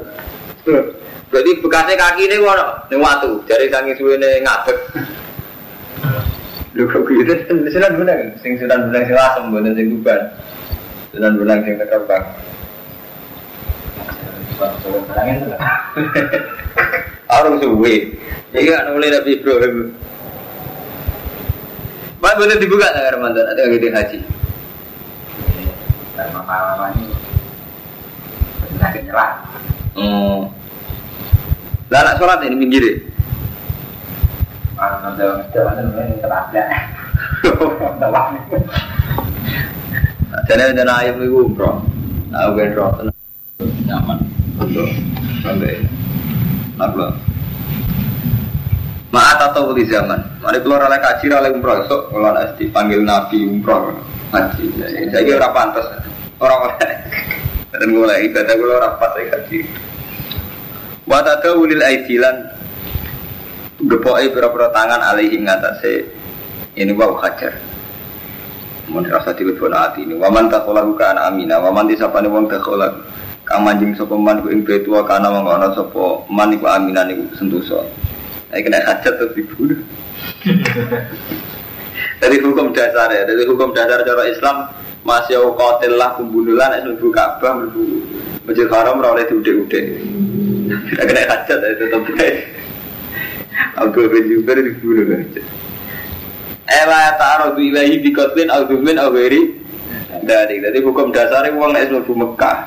[1.33, 3.41] Berarti bekasnya kaki ini wono ning watu.
[3.49, 4.77] Jadi saking suwene ngadeg.
[6.77, 10.21] Lho kok gitu sunan benang, sing sunan benang sing asem mboten sing tuban.
[11.17, 12.25] Sunan benang sing terbang.
[17.33, 17.95] Orang suwe.
[18.53, 19.97] Iki kan mulai Nabi Ibrahim.
[22.23, 24.19] Pak boleh dibuka tak Ramadan atau gitu haji?
[29.99, 30.47] Oh.
[31.91, 32.87] Lah anak sholat ini pinggir.
[40.47, 41.83] Jadi ada ayam itu umroh.
[42.31, 43.19] Nah, gue umroh tenang.
[43.83, 44.19] nyaman.
[44.63, 44.87] Untuk
[45.43, 45.83] sampai
[46.79, 47.32] nabla.
[49.13, 50.19] Maat atau beli zaman.
[50.41, 51.85] Mari keluar oleh kaji oleh umroh.
[51.85, 53.93] So, kalau ada dipanggil nabi umroh
[54.33, 54.73] haji.
[55.13, 55.85] Saya kira pantas.
[56.41, 56.97] Orang oleh.
[57.73, 59.65] Dan mulai ibadah gue orang pas saya kaji.
[61.03, 62.47] Watada ulil aidilan
[63.83, 65.95] Gepoi pira-pira tangan alaihi ngatasi
[66.79, 67.59] Ini wau hajar
[68.87, 73.03] Mun rasa dilebon hati ini Waman takholahu kana amina Waman disapani wong takholahu
[73.43, 77.83] Kang manjing sopo man ku ing betua kana ana sopo man iku aminan iku sentosa
[78.53, 79.81] Nah kena hajat terus dibunuh
[82.23, 84.71] Dari hukum dasar ya, dari hukum dasar cara Islam
[85.03, 87.83] masih kotil lah pembunuhan, nek mlebu Ka'bah mlebu
[88.47, 89.99] Masjid Haram ora oleh diudik-udik.
[90.71, 92.37] Tidak kena hajat ya tetap baik.
[93.79, 95.43] Abdul bin Jubair dibunuh aja.
[96.71, 99.59] Ela ta'arudu ilahi bi qatlin au dhumin au ghairi
[100.23, 102.59] dari jadi hukum dasarnya uang nek mlebu Mekah.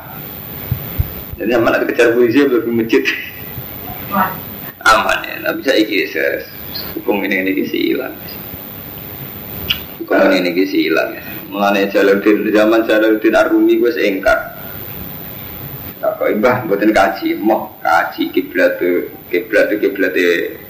[1.39, 3.03] Jadi aman ada kejar polisi mlebu masjid.
[4.85, 6.05] Aman ya, tapi saya iki
[6.93, 8.13] hukum ini ini sih hilang.
[9.97, 11.25] Hukum ini ini sih hilang ya.
[11.49, 14.53] Mengenai Jalaluddin zaman Jalaluddin Arumi gue seengkar.
[16.05, 20.13] Kau ibah buatin kaji, mau kaji kiblat tuh kiblat tuh kiblat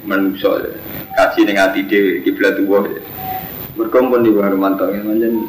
[0.07, 0.63] manusia,
[1.11, 2.87] kaji dengan hati dewi kiblat tuh wah.
[3.75, 5.43] Berkumpul di baru mantau ya manjen.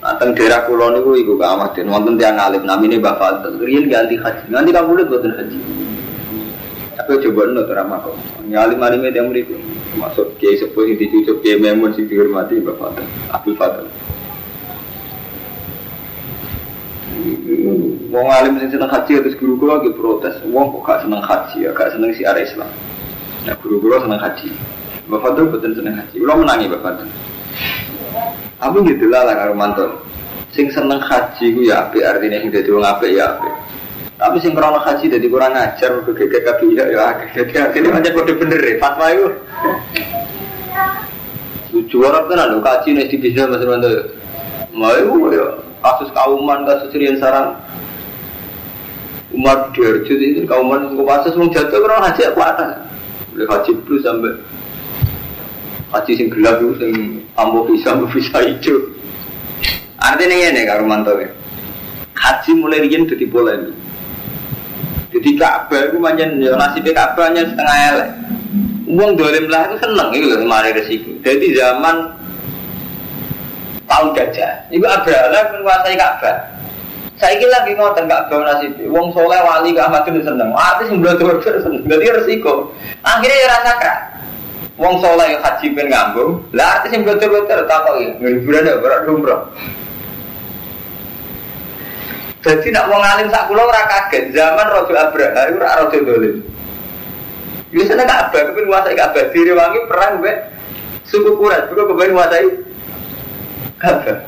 [0.00, 3.60] Nateng daerah kulon itu ibu kamat dan wonten tiang alim namanya Bapak Fadl.
[3.60, 5.58] Rian ganti haji, nanti kamu lihat buatin haji.
[7.08, 8.20] Aku coba nol terama kok.
[8.44, 9.56] Nyalim alim itu yang beriku.
[9.96, 13.00] Masuk kiai sepuh yang dicucuk kiai memun sing dihormati Bapak.
[13.32, 13.88] Abdul Fadl.
[18.12, 20.36] Wong alim sing seneng haji terus guru kula lagi protes.
[20.52, 22.68] Wong kok gak seneng haji ya, gak seneng siar Islam.
[23.48, 24.52] Nah guru kula seneng haji.
[25.08, 26.12] Bapak Fadl betul seneng haji.
[26.20, 27.08] Kula menangi Bapak Fadl.
[28.68, 29.96] Aku gitu lah karo mantul.
[30.52, 33.32] Sing seneng haji ku ya artinya sing dadi wong apik ya.
[34.18, 37.06] Tapi sing krono haji dadi kurang ajar gegek kabeh ya ya.
[37.30, 39.28] Dadi artinya pancen kode bener ya fatwa iku.
[41.86, 44.10] Juara kan lho kaji nek di bisnis Mas Mantul.
[44.74, 47.62] Mau ya kasus kauman, kasus Rian Sarang.
[49.30, 52.80] Umar Diarjo itu kauman ke pasas wong jatuh karena haji aku atas
[53.30, 54.34] boleh haji plus sampai
[55.94, 56.92] haji sing gelap itu sing
[57.38, 58.98] ambo bisa bisa hijau.
[60.00, 61.22] Artinya ini nih karo mantau
[62.18, 63.77] haji mulai rian jadi polemik
[65.08, 68.08] jadi Ka'bah itu manjan ya nasibnya Ka'bah hanya setengah elek
[68.88, 72.18] uang dolim lah itu seneng itu loh mari resiko jadi zaman
[73.88, 74.52] tahun gajah.
[74.70, 76.36] Iku Abraha menguasai Ka'bah.
[77.18, 78.78] Saya kira lagi ngotot Ka'bah nasib.
[78.92, 80.54] Wong soleh wali ke Ahmad itu seneng.
[80.54, 81.82] Artis yang belum seneng.
[81.88, 82.70] Jadi resiko.
[83.02, 83.98] Akhirnya ya rasakan.
[84.78, 86.38] Wong soleh haji ben ngambung.
[86.54, 88.08] Lah artis yang belum betul tak kok ya.
[88.22, 89.40] Hiburan ya berat umroh.
[92.48, 96.36] Jadi nak wong alim sak kula ora kaget zaman Raja Abraha itu ora raja dolim.
[97.68, 100.36] Biasanya Ka'bah kepen nguasai Ka'bah direwangi perang mbek
[101.04, 102.48] suku Quraisy, bukan kepen nguasai
[103.76, 104.18] Kagak.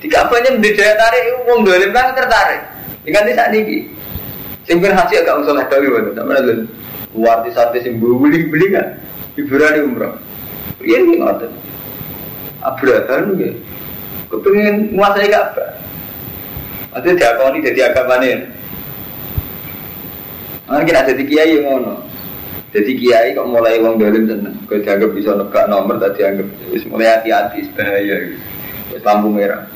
[0.00, 2.64] Di kampanye budaya tarik uang dolim kan tertarik.
[3.04, 3.84] Dengan saat ini.
[4.64, 6.16] Sing haji agak usah ada gitu.
[6.16, 6.64] Sama lagi.
[7.12, 8.96] Warti sate sing beli beli kan.
[9.36, 10.16] Hiburan umroh.
[10.80, 11.52] Iya nih ngotot.
[12.64, 13.52] Abraham nih.
[14.32, 15.83] Kepengen menguasai Ka'bah.
[16.94, 18.46] Maksudnya diakoni jadi agama nih.
[20.70, 22.06] Nah, kita jadi kiai ngono.
[22.70, 24.54] Jadi kiai kok mulai wong dolim seneng.
[24.70, 28.38] Kau dianggap bisa nebak nomor, tadi dianggap wis mulai hati-hati bahaya.
[28.94, 29.66] Wis lampu merah.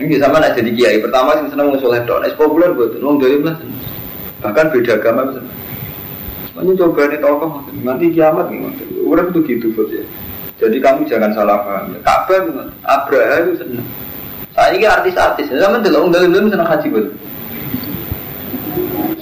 [0.00, 1.00] Ini sama nak jadi kiai.
[1.00, 2.20] Pertama sih seneng musuh ledok.
[2.20, 3.56] Nek populer buat wong dolim lah.
[4.44, 5.40] Bahkan beda agama bisa.
[6.60, 8.68] Ini coba nih tokoh, nanti kiamat nih,
[9.08, 10.04] Orang itu gitu bos ya.
[10.60, 11.96] Jadi kamu jangan salah paham.
[11.96, 12.04] Ya.
[12.04, 13.88] Ka'bah itu, senang.
[14.60, 16.92] Saya ini artis-artis, sama dulu undang undang senang haji.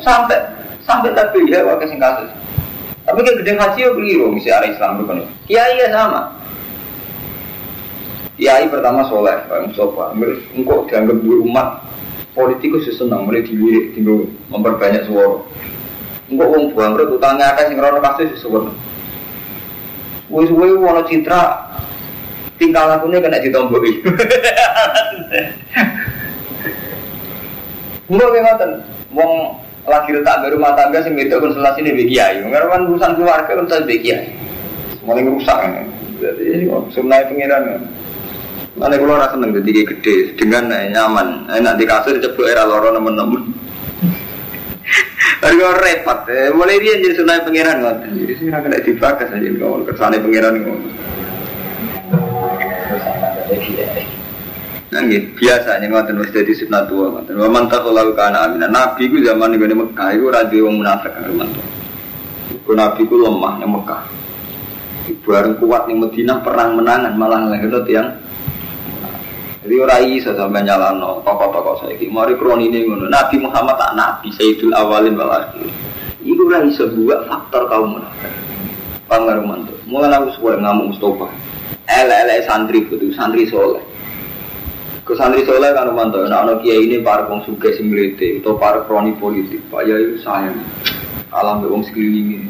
[0.02, 0.34] Sampai
[0.82, 2.26] sampai tapi ya wakil sing kasus.
[3.06, 5.16] Tapi kayak gede haji ya keliru, misalnya arah Islam bukan.
[5.46, 6.26] Kiai ya sama.
[8.34, 10.10] Kiai pertama soleh, Pak Mustafa.
[10.58, 11.68] Engkau dianggap dua umat
[12.34, 15.38] politikus senang, mereka dilirik, tinggal memperbanyak suara.
[16.26, 18.74] Enggak wong bangkrut utangnya akeh sing rono kasus disebut.
[20.34, 21.62] Wis-wis wono citra
[22.58, 24.02] tingkah lakunya kena ditomboki.
[28.08, 28.70] Enggak kayak ngoten.
[29.14, 29.32] Wong
[29.88, 32.44] lagi retak baru rumah tangga sing itu konsultasi bagi kiai.
[32.44, 34.26] Ngarep urusan keluarga konsultasi bagi kiai.
[35.06, 35.58] Mulai rusak.
[36.18, 37.62] Jadi sebenarnya pengiran.
[38.78, 43.50] Mana kalau rasa seneng jadi gede dengan nyaman, enak di kasur ceplok era loro nemen-nemen.
[45.42, 46.50] Harga repot, eh.
[46.54, 48.10] mulai dia jadi sunai pangeran ngoten.
[48.22, 51.17] Jadi sih nggak kena dibakas aja kalau kersane pangeran ngoten.
[53.78, 55.28] Gitu.
[55.36, 57.36] biasanya ngoten wis dadi sunat tua ngoten.
[57.36, 58.16] Wa man taqallahu.
[58.58, 61.62] Nabi ku zaman ning Mekah iku ora duwe wong munafik mantu.
[62.64, 64.02] Ku nabi ku lemah ning Mekah.
[65.24, 68.28] Bareng kuat ning Madinah perang menangan malah lahir tiang
[69.68, 72.08] jadi orang iso sampai nyalano tokoh-tokoh saya ini.
[72.08, 73.04] Mari kroni ini ngono.
[73.04, 75.68] Nabi Muhammad tak nabi Sayyidul Awalin wal Akhirin.
[76.24, 76.88] Iku ora iso
[77.28, 78.32] faktor kaum munafik.
[79.04, 79.76] Pangaruh mantu.
[79.84, 81.28] Mulai aku sekolah ngamuk Mustafa.
[81.88, 83.80] Ele-ele santri itu santri soleh.
[85.08, 86.20] Ke santri soleh kan mantu.
[86.28, 89.64] Nah, anak kiai ini para kong suge similite atau para kroni politik.
[89.72, 90.60] Pak ya itu sayang.
[91.32, 92.44] Alam wong sekeliling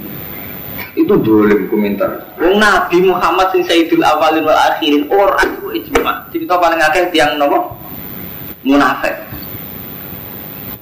[0.99, 2.35] itu boleh komentar.
[2.43, 6.27] Wong Nabi Muhammad sing Sayyidul Awalin wal Akhirin orang itu ijma.
[6.35, 7.79] Cerita paling akeh tiang nopo
[8.67, 9.15] munafik.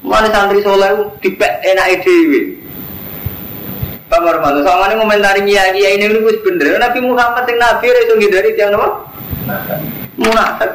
[0.01, 2.01] Mana santri soleh dipek enak
[4.07, 4.13] dhewe.
[4.13, 4.63] Kamar mana?
[4.63, 6.79] Soalnya komentari kiai kiai ini wis bener.
[6.79, 8.89] Nabi Muhammad sing Nabi itu dari tiang nopo?
[10.17, 10.71] Munafik.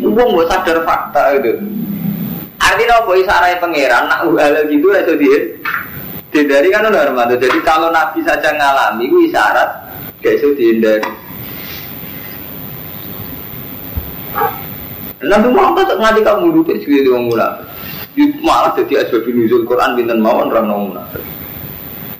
[0.00, 1.60] Wong mau sadar fakta itu.
[2.60, 5.38] Artinya apa isarai pangeran nak hal gitu itu dia
[6.30, 7.34] Dihindari kan udah Armando.
[7.34, 9.70] Jadi kalau Nabi saja ngalami itu isyarat
[10.22, 11.10] gak iso dihindari.
[15.20, 17.69] Nabi Muhammad nganti kamu duduk sih di wong munafik.
[18.18, 21.22] Malah jadi asbab nuzul Quran binten mawon orang wong munafik.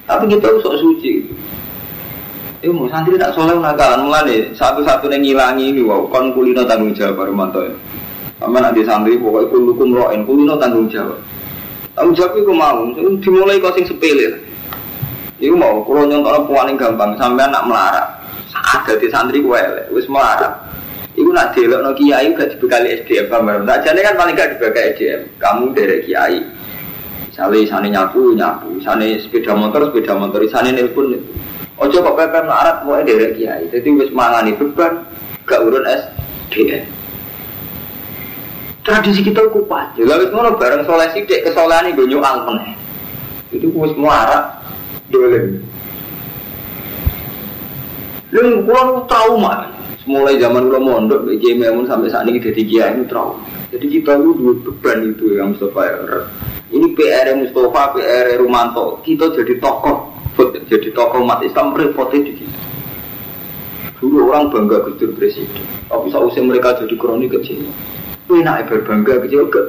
[0.06, 1.26] Tapi kita sok suci.
[2.60, 7.24] Itu mau santri tak soleh nakalan mulane satu-satunya ngilangi ini wow kon kulino tanggung jawab
[7.24, 7.74] Armando ya.
[8.38, 11.18] Sama nanti santri pokoknya kulukum roin kulino tanggung jawab.
[11.96, 12.80] Tanggung jawab itu mau,
[13.18, 14.38] dimulai kau sing sepele.
[15.40, 18.06] Iku mau, kalau nyontok puan yang gampang, sampai anak melarat.
[18.52, 19.60] Saat jadi santri gue
[19.90, 20.69] wis melarat.
[21.20, 23.60] Iku nak delok no kiai gak dibekali SDM kamar.
[23.68, 25.20] Tak jadi kan paling gak dibekali SDM.
[25.36, 26.40] Kamu dari kiai.
[27.28, 31.20] Misalnya sana nyapu nyapu, sana sepeda motor sepeda motor, sana nelpon.
[31.80, 33.68] Ojo kok pepe melarat mau dari kiai.
[33.68, 35.04] Jadi wis mangani beban,
[35.44, 37.00] gak urun SDM
[38.90, 39.94] tradisi kita kuat.
[39.96, 42.74] Ya lalu semua bareng soleh sidik kesolehan ini gue meneh.
[43.54, 44.44] Itu gue semua arah
[45.10, 45.62] dolen.
[48.30, 49.79] Lalu pulau trauma.
[50.10, 53.46] Mulai zaman gue mondok, bagi memun sampai saat ini jadi kiai itu trauma.
[53.70, 56.18] Jadi kita itu dua beban itu yang Mustafa ya.
[56.74, 58.98] Ini PR Mustafa, PR Rumanto.
[59.06, 60.10] Kita jadi tokoh,
[60.66, 62.58] jadi tokoh umat Islam repotnya di kita.
[64.02, 67.70] Dulu orang bangga Gus Presiden, tapi sausnya mereka jadi kronik kecil.
[68.26, 69.60] Enak berbangga kecil ke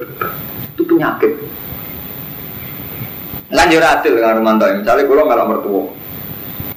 [0.73, 1.37] itu penyakit.
[3.51, 5.83] Lanjut adil dengan Romanto misalnya kalau nggak mertua,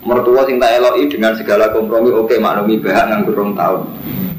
[0.04, 3.80] mertua sing tak eloi dengan segala kompromi oke maklumi bahak nggak berong tahun.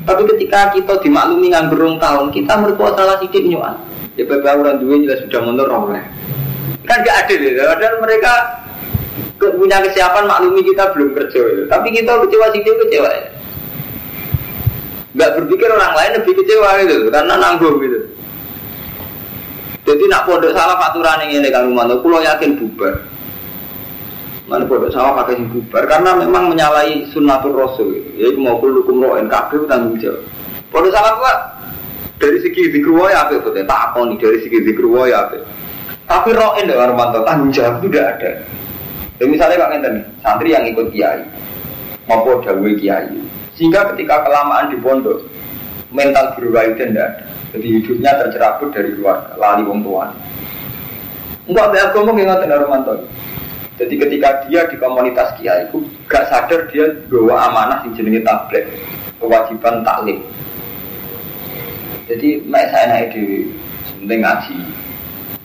[0.05, 3.75] Tapi ketika kita dimaklumi nggak berong tahun, kita mertua salah sedikit nyuan.
[4.15, 6.05] Ya beberapa orang dua jelas sudah mundur oleh.
[6.85, 8.61] Kan gak adil ya, dan mereka
[9.41, 13.35] punya kesiapan maklumi kita belum kerja, tapi kita kecewa sedikit kecewa ya
[15.15, 17.99] nggak berpikir orang lain lebih kecewa gitu karena nanggung gitu
[19.87, 22.99] jadi nak pondok salah aturan yang ini kalau mana pulau yakin bubar
[24.45, 28.09] mana pondok salah pakai yang bubar karena memang menyalahi sunnatul rasul gitu.
[28.17, 30.21] ya mau kulukum roen kabeh tanggung jawab
[30.69, 31.33] pondok salah gua
[32.21, 35.37] dari segi zikruwa ya apa betul tak nih dari segi zikruwa ya apa
[36.05, 38.31] tapi roen dengan Romanto tanggung jawab itu tidak ada
[39.17, 41.25] ya, misalnya pak Ngenten santri yang ikut kiai
[42.05, 43.25] maupun dawai kiai
[43.55, 45.23] sehingga ketika kelamaan di pondok,
[45.95, 47.23] mental berubah itu tidak.
[47.55, 50.11] Jadi hidupnya tercerabut dari keluarga, lali wong tua.
[51.47, 52.99] Enggak ada ngomong ingat Romanto.
[53.75, 58.63] Jadi ketika dia di komunitas kiai itu gak sadar dia bawa amanah di jenis tablet
[59.19, 60.23] kewajiban taklim.
[62.05, 63.49] Jadi mek saya naik di
[63.99, 64.57] penting ngaji.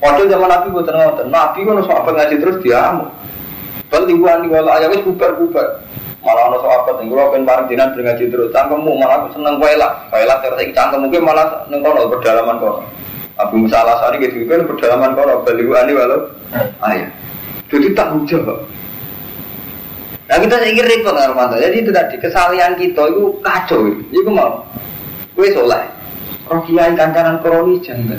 [0.00, 3.08] Waktu zaman Nabi buat ngoten, Nabi kan sahabat ngaji terus diamuk.
[3.90, 5.66] Bal lingkungan di wala ayam wis bubar bubar.
[6.20, 8.52] Malah ono sahabat yang gue pengen bareng dinan ngaji terus.
[8.52, 12.56] Cangkemmu malah aku seneng wae lah, lah terus iki cangkem mungkin malah neng kono berdalaman
[12.60, 12.80] kono.
[13.40, 16.20] Abu Musa al Asari gitu kan berdalaman kono bal lingkungan di walau
[16.84, 17.08] ayam.
[17.70, 18.66] Jadi tanggung jawab.
[20.30, 21.58] Nah kita ingin repot Armando.
[21.58, 23.90] Jadi itu tadi kesalahan kita itu kacau.
[24.10, 24.62] Itu mau.
[25.34, 25.86] Kue soleh.
[26.50, 28.18] Roh kiai kancanan kroni jangan.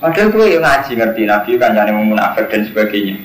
[0.00, 3.16] Padahal gue yang ngaji ngerti Nabi kan yang munafik dan sebagainya.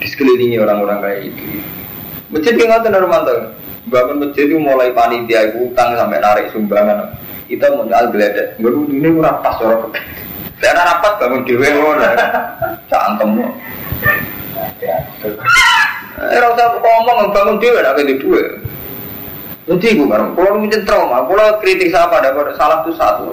[0.00, 1.44] Di sekelilingi orang-orang kayak itu.
[2.32, 3.36] Masjid yang ngotot Armando.
[3.88, 7.16] Bangun masjid itu mulai panitia utang sampai narik sumbangan.
[7.48, 8.60] Kita mau jual geledek.
[8.60, 9.92] Baru ini kurang pas orang
[10.64, 12.08] Saya rapat bangun dewe ngono.
[12.88, 13.36] Cangkem.
[16.24, 18.40] Eh, rasa ngomong bangun dewe nak itu dua.
[19.64, 23.32] Jadi gue kan, kalau mungkin trauma, kalau kritik siapa ada salah itu satu,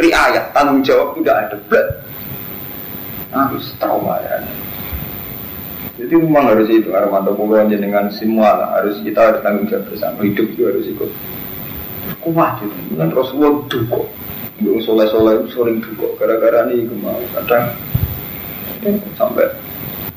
[0.00, 1.86] riayat tanggung jawab tidak ada, blek.
[3.28, 4.40] Harus trauma ya.
[6.00, 10.24] Jadi memang harus itu, Armando pokoknya dengan semua lah, harus kita harus tanggung jawab bersama,
[10.24, 11.10] hidup juga harus ikut.
[12.24, 14.08] Kuat itu, dengan Rasulullah duko.
[14.58, 17.70] Gue soleh-soleh sering duko, gara-gara ini gue mau kadang
[19.14, 19.46] sampai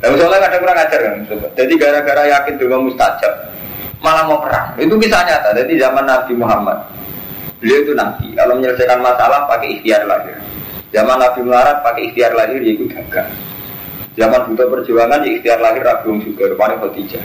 [0.01, 1.15] Nah, soalnya kadang kurang ajar kan,
[1.53, 3.53] jadi gara-gara yakin dulu mustajab,
[4.01, 4.73] malah mau perang.
[4.81, 5.53] Itu bisa nyata.
[5.53, 6.89] Jadi zaman Nabi Muhammad,
[7.61, 8.33] beliau itu Nabi.
[8.33, 10.41] Kalau menyelesaikan masalah pakai ikhtiar lahir.
[10.89, 13.29] Zaman Nabi melarat pakai ikhtiar lahir, dia ikut dagang.
[14.17, 17.23] Zaman butuh perjuangan, ya ikhtiar lahir Rabiung juga, rupanya Khadijah.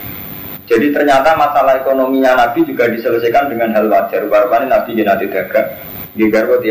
[0.69, 4.21] Jadi ternyata masalah ekonominya Nabi juga diselesaikan dengan hal wajar.
[4.21, 5.65] Rupanya Nabi jadi nanti dagang.
[6.13, 6.61] Di garwat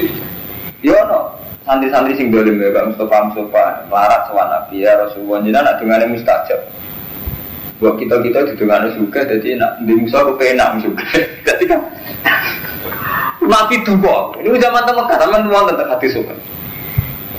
[0.00, 1.36] yang Yono,
[1.68, 3.64] santri-santri sing dolim ya Pak Mustafa Mustafa.
[3.92, 5.44] Melarat sama Nabi ya Rasulullah.
[5.44, 6.60] Jadi anak dengan yang mustajab.
[7.80, 11.00] Buat kita kita di dengan juga jadi nak di Musa aku penak juga
[11.48, 11.80] jadi kan
[13.40, 16.36] Nabi dua ini zaman teman kata teman teman tentang hati suka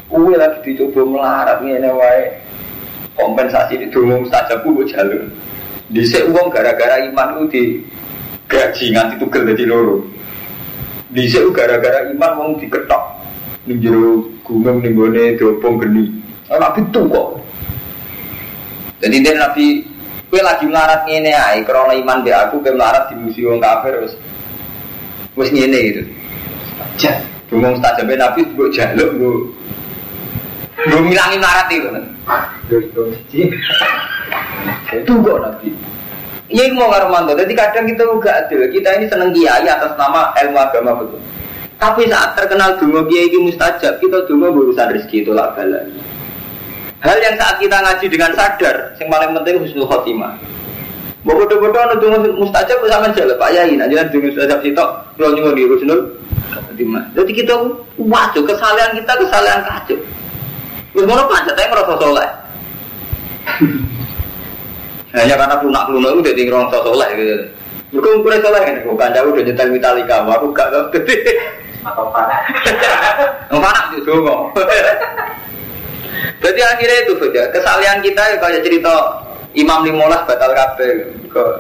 [0.10, 2.42] Uwe lagi dicoba melarat nih wae.
[3.14, 5.30] Kompensasi di dulu mustajab gue jalur
[5.92, 7.64] di uang gara-gara iman itu di
[8.48, 10.08] gaji nganti tugel jadi loro
[11.12, 13.04] di gara-gara iman mau diketok
[13.68, 16.08] ning jero gunung ning gone diopong geni.
[16.48, 17.28] Nabi tuh kok.
[19.04, 19.84] Jadi dia Nabi
[20.32, 24.14] kue lagi melarat ngene ae krana iman be aku kowe melarat di wong kafir wis
[25.36, 26.02] wis ngene gitu.
[27.00, 27.20] Ja,
[27.52, 29.36] Bungong tak sampai Nabi gue jaluk gue
[30.88, 31.90] gue ngilangi melarat itu.
[34.96, 35.91] Itu kok Nabi.
[36.52, 37.32] Iya mau ngarumanto.
[37.40, 38.68] Jadi kadang kita juga adil.
[38.68, 41.20] Kita ini seneng kiai atas nama ilmu agama betul.
[41.80, 45.98] Tapi saat terkenal dungo kiai ini mustajab, kita dungo urusan rezeki itu lah balani.
[47.02, 50.38] Hal yang saat kita ngaji dengan sadar, yang paling penting husnul khotimah.
[51.26, 55.58] Bodoh-bodoh anu dungo mustajab sama jalan Pak Yai, nanti nanti dungo mustajab sitok, kalau nyungun
[55.58, 56.00] di husnul
[56.54, 57.04] khotimah.
[57.18, 57.56] Jadi kita
[57.98, 59.98] wajib kesalahan kita kesalahan kacau.
[60.92, 62.30] Terus mana pancet aja merasa soleh.
[65.12, 67.36] Hanya karena lunak lunak itu jadi ngerasa soleh gitu.
[67.92, 71.18] Mereka ukuran soleh kan, bukan jauh udah nyetel Metallica, aku gak gede.
[71.82, 72.46] atau panas
[73.50, 74.54] panas di dungo.
[76.42, 77.42] Jadi akhirnya itu saja.
[77.50, 78.94] Kesalahan kita ya kayak cerita
[79.58, 81.10] Imam Limolas batal kabeh.
[81.32, 81.52] Kok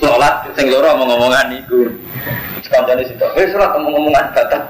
[0.00, 1.88] sholat sing loro ngomong-ngomongan iku.
[2.68, 3.24] Kancane situ.
[3.36, 4.62] Eh sholat ngomong-ngomongan batal.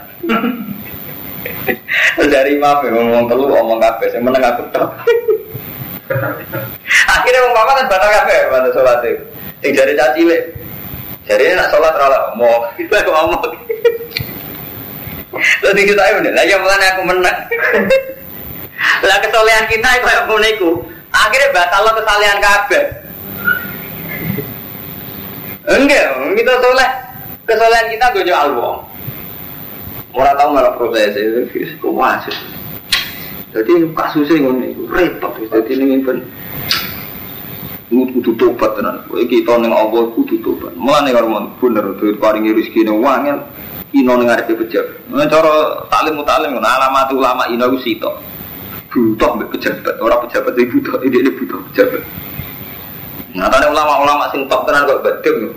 [2.16, 4.90] Dari imam ya ngomong telu ngomong kabeh sing meneng aku tok.
[7.57, 9.24] Bapak kan batal kabeh pada sholat itu.
[9.64, 10.42] Sing jare caci cilik.
[11.24, 13.57] Jadi nak sholat rala mau kita ngomong.
[15.64, 17.38] Terus kita ini, lah yang mulai aku menang.
[19.04, 22.84] Lah kesolehan kita itu kayak ngono Akhirnya batal lo kesalehan kabeh.
[25.64, 26.90] Enggak, kita soleh.
[27.48, 28.78] Kesolehan kita gue jual wong.
[30.12, 32.36] Orang tahu malah proses itu, masih.
[33.57, 36.20] Jadi kasusnya ngono iku repot Jadi ini kan
[37.91, 39.03] kudu tobat tenan.
[39.07, 40.74] Kowe iki to ning Allah kudu tobat.
[40.74, 41.30] Mulane karo
[41.61, 43.39] bener duit paringi rezeki ning wangel
[43.95, 44.97] ino ning ngarepe pejabat.
[45.11, 48.14] Nah cara taklim mutalim ngono alamat ulama ino ku sitok.
[48.97, 52.01] Butuh mbek pejabat, ora pejabat iki butuh, ini butuh pejabat.
[53.37, 55.53] Tadi ulama-ulama sing top tenan kok bedem.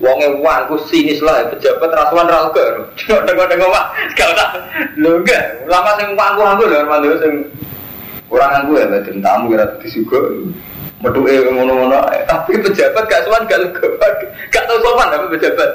[0.00, 2.88] Wonge wan ku sinis lah pejabat rasuan ra uga.
[2.96, 3.84] Dengo-dengo Pak,
[4.16, 4.50] gak usah.
[4.96, 7.32] Lho enggak, ulama sing wangku aku lho mandu sing
[8.32, 10.20] orang aku ya bedem tamu kira disugo.
[11.00, 11.96] Metuke ngono-ngono
[12.28, 13.88] tapi pejabat gak sowan gak lega.
[14.52, 15.70] Gak tau sopan tapi pejabat.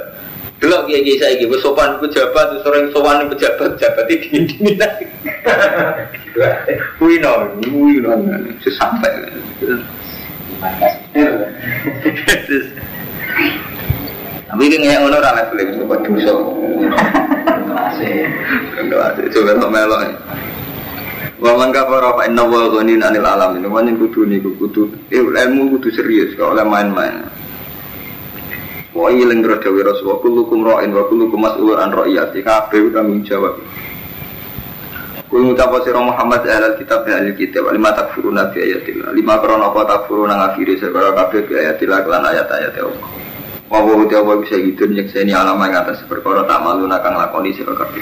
[0.61, 4.77] Delok kiai kiai saya gitu, sopan pejabat, sering sopan pejabat, pejabat ini dingin dingin.
[7.03, 8.11] Wino, wino,
[8.63, 9.11] sesampai.
[14.45, 16.33] Tapi ini nggak ngono rame film itu buat dosa.
[18.79, 19.97] Enggak ada, coba lo melo.
[21.35, 23.67] Wa man kafara fa inna wa ghanin anil alamin.
[23.67, 27.27] Wa ning kudu niku kudu eh, ilmu kudu serius kok oleh main-main.
[28.95, 32.39] Wa ilang dawe Rasulullah kullukum ra'in wa kullukum mas'ulun an ra'iyati.
[32.39, 33.59] Kabeh tanggung jawab.
[35.27, 39.11] Kul ngucapa sira Muhammad ahlal kitab ya ahli kitab lima takfuruna bi ayatillah.
[39.11, 43.09] Lima krana apa takfuruna ngafiri sebara kabeh bi ayatillah kelan ayat-ayat Allah.
[43.67, 47.51] Wa wa uti apa bisa gitu nyekseni alam yang atas perkara tak malu nakang lakoni
[47.51, 47.99] sira kabeh.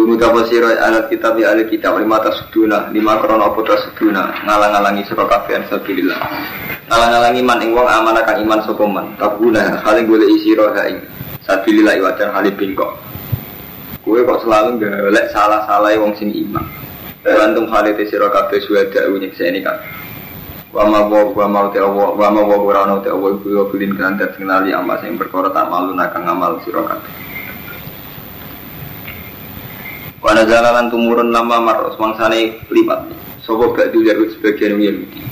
[0.00, 5.04] Kul ngucapa sira ahlal kitab ya ahli kitab lima tasuduna lima krana apa tasuduna ngalang-alangi
[5.04, 6.16] sira kabeh sabilillah.
[6.88, 9.12] Ngalang-alangi man ing wong amanah kang iman sapa man.
[9.20, 11.04] Tabuna hale golek sira ha ing
[11.44, 12.96] sabilillah wajan hale bingkok.
[14.00, 16.64] Kue kok selalu golek salah-salah wong sing iman.
[17.20, 19.84] Bantung halite sira kabeh suwada nyekseni kan.
[20.72, 23.68] Wa ma wa wa ma te wa wa ma wa ora ono te wa kuwi
[23.68, 27.28] kulin kan dat sing lali amal sing tak malu nakang amal sira kabeh.
[30.20, 33.08] Wa nazalan tumurun lama maros mangsane lipat.
[33.40, 35.24] Sopo gak dilihat sebagian Yahudi.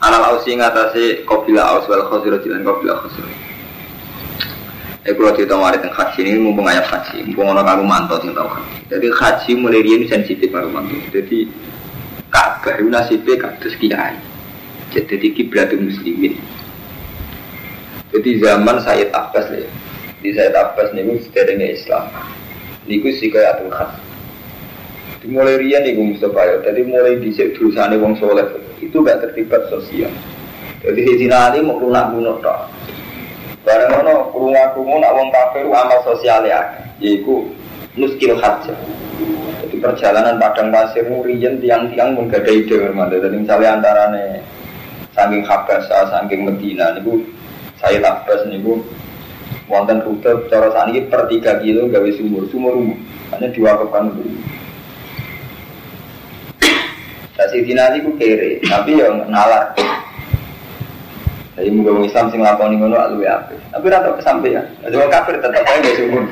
[0.00, 3.28] Anal ausi ngatasi kabilah aus wal khosiro jilan kabilah khosiro.
[5.08, 8.36] Eh kalau cerita mari tentang haji ini mumpung ayat haji, mumpung orang kamu mantau sing
[8.36, 8.52] tahu.
[8.92, 11.00] Jadi haji mulai dia sensitif baru mantau.
[11.08, 11.48] Jadi
[12.28, 14.16] Ka'bah itu nasibnya kados kiai.
[14.92, 16.36] Jadi kiblat muslimin.
[18.12, 19.66] Jadi zaman Sayyid Abbas nih,
[20.20, 22.04] di Sayyid Abbas nih sederhana Islam.
[22.90, 23.94] Niku sih kayak atul khas.
[25.22, 26.56] Dimulai rian nih Mustafa ya.
[26.66, 28.42] Jadi mulai dhisik dosane wong soleh
[28.82, 30.10] itu gak terlibat sosial.
[30.82, 32.66] Jadi di sini ini mau lunak lunak tak.
[33.62, 36.64] Barang ono kurunga kurungu nak wong kafir amal sosial ya,
[36.98, 37.46] yaitu
[37.94, 38.72] muskil haja.
[39.60, 43.20] Jadi perjalanan padang pasir murian tiang-tiang ide bermanda.
[43.20, 44.40] Jadi misalnya antara nih
[45.12, 47.20] saking Habasa, saking Medina, niku
[47.76, 48.80] saya Abbas niku
[49.70, 52.98] wonten rute cara saat ini per 3 kilo gawe sumur, sumur umum,
[53.30, 54.34] hanya diwakafkan dulu.
[57.38, 59.72] Nah, Sidina itu kere, tapi yang nalar.
[61.56, 63.56] Jadi wong Islam sing lakoni ngono luwe apik.
[63.70, 64.66] Tapi ora tau kesampaian.
[64.84, 66.24] Wong kafir tetep ae gak sumur.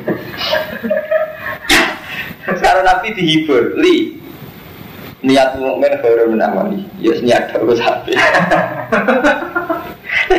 [2.49, 4.17] Sekarang Nabi dihibur, li
[5.21, 8.17] niat mukmin baru menamani, ya niat terus sampai.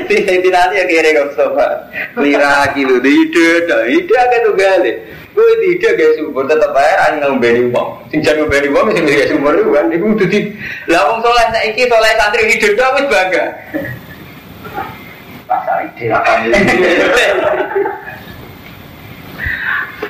[0.09, 1.67] Sidina ya kere kok sofa.
[2.17, 4.91] Lira kilo di ide, ide agak tuh gale.
[5.29, 8.01] Gue tidak guys sumur tetap aja orang ngombeni wong.
[8.11, 10.39] Sing jan ngombeni wong sing guys sumur itu kan iku dadi
[10.91, 13.45] lah wong saleh saiki saleh santri hidup tok wis bangga.
[15.47, 16.31] Pasar ide apa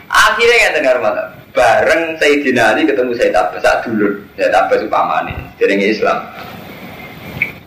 [0.09, 5.37] Akhirnya kan dengar malah bareng Sayyidina Ali ketemu Sayyid Abbas saat dulu Sayyid Abbas upamane
[5.61, 6.17] dereng Islam.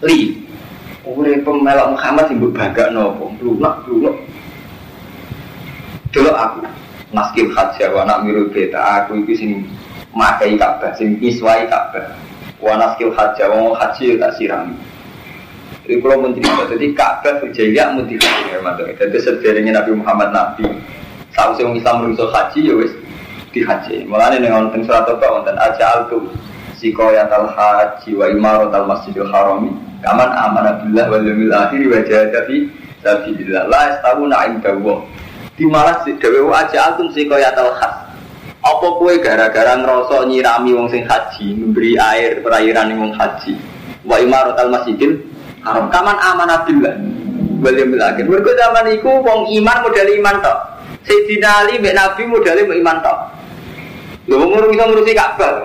[0.03, 0.42] Li,
[1.03, 3.35] urip pemelok Muhammad sing bangga nopo?
[3.43, 4.17] Lunak, lunak.
[6.13, 6.61] Delok aku,
[7.13, 9.51] maskil hajja wa nak mirul beta aku iki sing
[10.17, 12.17] makai Ka'bah sing iswai Ka'bah
[12.61, 14.73] wa naskil hajja wa haji tak siram
[15.83, 18.31] jadi kalau mencerita, jadi Ka'bah berjaya mutikan
[19.03, 20.71] Jadi sederhana Nabi Muhammad Nabi
[21.35, 22.95] Saat orang Islam menulis haji ya wis
[23.51, 26.31] di haji Mulanya nih nonton surat apa nonton aja altu
[26.79, 32.01] Sikoyat al haji wa imarot al masjidil harami Kaman amanah billah wal yawmil akhir wa
[32.03, 33.99] jahadafi Sabilillah La
[35.53, 37.95] di malah dewe aja altum si kaya khas.
[38.63, 43.59] Apa kue gara-gara ngerosok nyirami wong sing haji, memberi air perairan wong haji.
[44.07, 45.19] Wa imarot al masjidil
[45.67, 45.91] haram.
[45.91, 46.95] Kaman amanah billah.
[47.59, 48.25] Wal akhir.
[48.27, 50.59] Mergo zaman iku wong iman modal iman tok.
[51.05, 53.19] Sayyidina Ali mbek Nabi modal iman tok.
[54.31, 55.59] Lho wong ngurusi Ka'bah,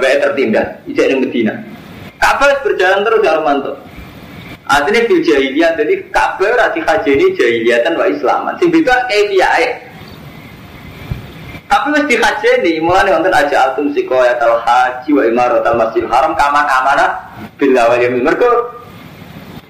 [0.00, 1.73] tertindas, ijek ning.
[2.34, 3.72] Ka'bah berjalan terus ya Romanto.
[4.66, 8.58] Artinya fil jahiliyah, jadi Ka'bah rati haji ini jahiliyatan wa islaman.
[8.58, 9.70] Sing beda kayak piye
[11.70, 16.02] Tapi di haji ini, mulai nonton aja altum sikoya tal haji wa imarat al masjid
[16.10, 17.22] haram kaman amanah
[17.54, 18.26] bila wa yamin.
[18.26, 18.46] Mereka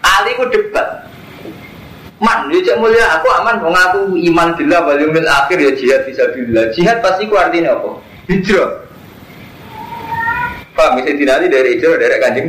[0.04, 1.08] Ali ku debat.
[2.20, 6.28] Man, ya mulia aku aman wong aku iman bila wal yaumil akhir ya jihad bisa
[6.32, 6.68] bila.
[6.72, 8.00] Jihad pasti ku artinya apa?
[8.28, 8.83] Hijrah.
[10.74, 12.48] Pak, mesti dinali dari hijrah dari kanjeng.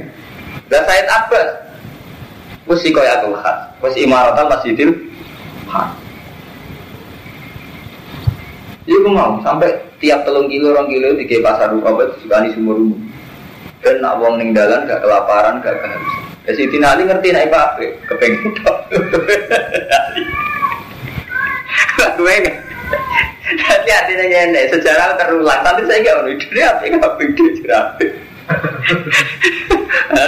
[0.65, 1.49] Dan Said Abbas,
[2.65, 4.89] Wes sikoyatul khas, wes imaratan masjidil
[5.69, 5.93] haram.
[8.85, 13.01] Iya mau sampai tiap telung kilo orang kilo di pasar rupa suka di sumur umum.
[13.85, 16.21] Dan nak wong ning dalan gak kelaparan gak kehabisan.
[16.45, 17.81] Ya si Tina Ali ngerti naik apa?
[17.81, 18.77] Kepengen tok.
[22.17, 22.64] Gue kan.
[23.45, 25.61] Nanti artinya gini, sejarah terulang.
[25.61, 27.93] Tapi saya nggak mau ide apa nggak pikir sejarah.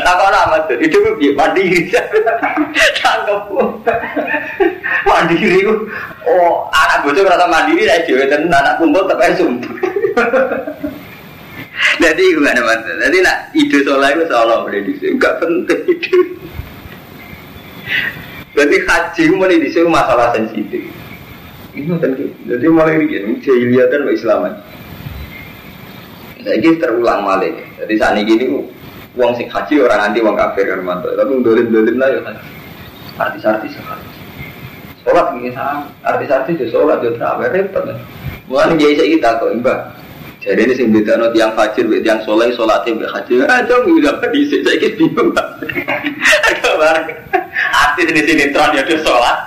[0.06, 1.90] Takut amat tuh, itu gue mandiri.
[3.02, 3.50] Tangkap
[5.06, 5.62] mandiri.
[6.26, 9.74] Oh, anak bocah merasa mandiri, saya juga dan anak kumpul tapi sumpah.
[12.02, 12.82] Jadi gimana mas?
[12.82, 16.20] Jadi nak ide sholat itu seolah boleh di sini, enggak penting ide.
[18.58, 20.97] Jadi haji sini masalah sensitif.
[21.78, 22.12] Ini kan
[22.50, 24.54] jadi mulai ini jahiliyah dan Islaman.
[26.42, 27.54] Saya ini terulang malah.
[27.78, 28.50] Jadi saat ini
[29.14, 31.14] uang sing haji orang anti uang kafir kan mantu.
[31.14, 32.50] Tapi dolim dolim lah ya haji.
[33.22, 34.10] Artis-artis haji.
[35.06, 35.86] Sholat ini sama.
[36.02, 37.86] Artis-artis itu sholat itu terawih repot.
[38.50, 39.82] Bukan jadi saya kita kok imbang.
[40.42, 43.34] Jadi ini sing beda no tiang fajir, tiang soleh, sholatnya mbak haji.
[43.46, 45.30] Ah, dong, udah di sini saya bingung.
[46.48, 47.08] Agak bareng.
[47.98, 49.38] Artis ini sinetron ya dia sholat.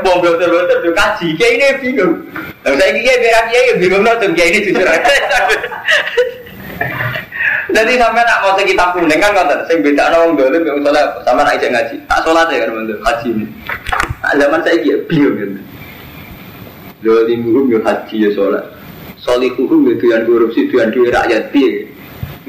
[0.00, 2.24] Mau betul-betul tuh kaji, kayak ini bingung.
[2.64, 4.88] Lalu saya kira biar kiai bingung nonton kayak ini jujur.
[7.68, 11.44] Jadi sampai nak mau sekitar kuning kan konten, saya beda nong dulu yang sholat, sama
[11.44, 13.46] nak ngaji, tak sholat ya kan untuk haji ini.
[14.24, 15.50] Nah, zaman saya kira bingung kan.
[17.04, 18.64] Dua minggu yo haji ya sholat.
[19.20, 21.84] Solihuhum itu yang korupsi, itu yang duit rakyat dia.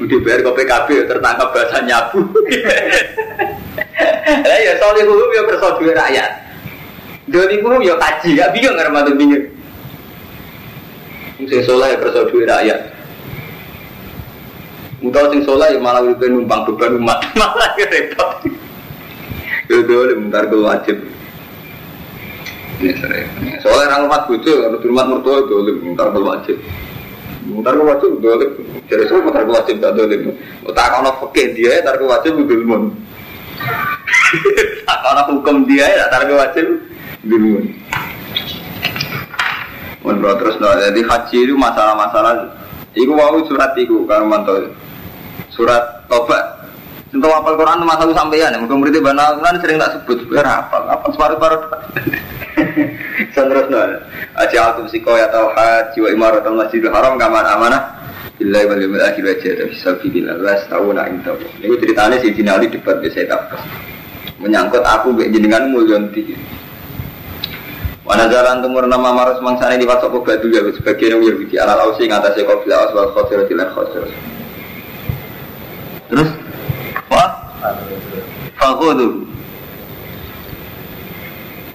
[0.00, 2.32] Udah bayar ke PKB tertangkap bahasa nyabu.
[4.48, 6.30] Lah ya solihuhum ya perso duit rakyat.
[7.24, 9.46] Dolimuhum ya kaji, gak bingung kan mata bingung.
[11.40, 12.80] Sing soleh ya perso duit rakyat.
[15.04, 18.48] Mutau sing soleh ya malah udah numpang beban umat, malah ya repot.
[19.64, 20.96] Ya dolim, ntar gue wajib.
[23.64, 26.56] Soalnya orang umat kalau di rumah mertua dolim, ntar gue wajib.
[27.44, 28.50] Ntar gue wajib dolim.
[28.88, 30.36] Jadi semua ntar gue wajib gak dolim.
[30.68, 32.92] Tak kau fakir dia, ntar gue wajib dolim.
[35.04, 36.66] Kau hukum dia, ntar gue wajib
[37.22, 37.70] dolim.
[40.04, 42.52] Menurut terus, nah, jadi haji itu masalah-masalah.
[42.92, 44.68] Iku mau surat iku, kalau mantau.
[45.48, 46.68] Surat tobat.
[47.14, 50.98] Untuk apal Quran itu masalah sampeyan, mungkin muridnya banal kan sering tak sebut, biar apa?
[50.98, 51.62] Apa separuh-paruh?
[53.34, 53.90] Terus nol.
[54.34, 58.03] Aja altum siko ya tau haji wa imarat al masjidil haram kaman amanah.
[58.34, 61.38] Billahi wal yawmil akhir aja tapi sabi billah las tahu nak inta.
[61.62, 63.62] Ini ceritanya si Jinali debat biasa tak
[64.42, 66.34] Menyangkut aku bek jenengan mulyon tinggi.
[68.04, 72.04] Wana jalan tumur nama marus mangsane di wasok batu ya sebagian yang Yahudi alal ausi
[72.04, 74.04] ngatasé kafilah aswal khosir dilan khosir.
[76.12, 76.28] Terus?
[77.08, 77.30] Wah.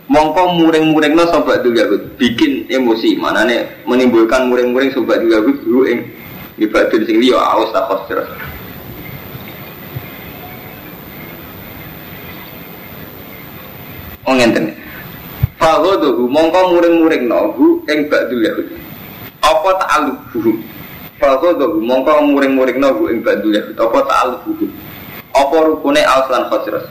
[0.10, 3.16] Mongko muring-muring no sobat Yahud bikin emosi.
[3.18, 6.01] Mana nih menimbulkan muring-muring sobat Yahud dulu yang
[6.60, 8.20] ibadah di sini ya awas tak khosir.
[14.28, 14.76] Oh ngenten.
[15.60, 18.68] Fahodohu mongko muring-muring no hu ing ba'dul Yahud.
[19.43, 20.55] Apa ta'alubuhu?
[21.20, 23.76] Fahodohu mongko muring-muring no hu ing ba'dul Yahud.
[23.76, 24.70] Apa ta'alubuhu?
[25.34, 26.86] Apa rukune aus lan khosros?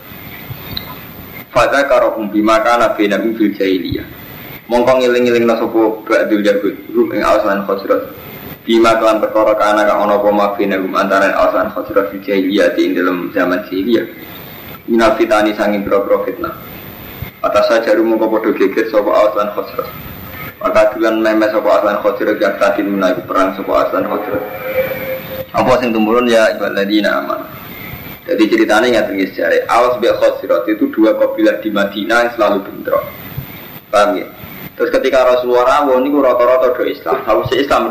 [1.54, 4.04] Fadha karohum bima kana binahum bil jahiliyah.
[4.68, 6.74] Mongko ngiling-ngiling sopo ba'dul Yahud.
[6.92, 8.04] Rum ing aus lan khosros.
[8.68, 12.92] Bima kelan perkara kana kang ana apa mabinahum antara aus lan khosros bil jahiliyah di
[12.92, 14.04] dalam zaman jahiliyah.
[14.92, 16.52] Minal fitani sangin biro-biro fitnah.
[17.40, 19.88] Atas saja kau podo geger sopo aslan khosros.
[20.60, 24.44] Maka dulan meme sopo aslan khosros yang tadi menaiki perang sopo aslan khosros.
[25.56, 27.40] Apa sing tumurun ya ibaladina aman.
[28.28, 29.64] Jadi ceritanya ingat ini sejarah.
[29.64, 33.00] Awas bi khosros itu dua kabilah di Madinah yang selalu bentrok.
[33.88, 34.28] Paham ya?
[34.76, 37.24] Terus ketika Rasulullah rawon ini rata-rata do Islam.
[37.48, 37.88] Si Islam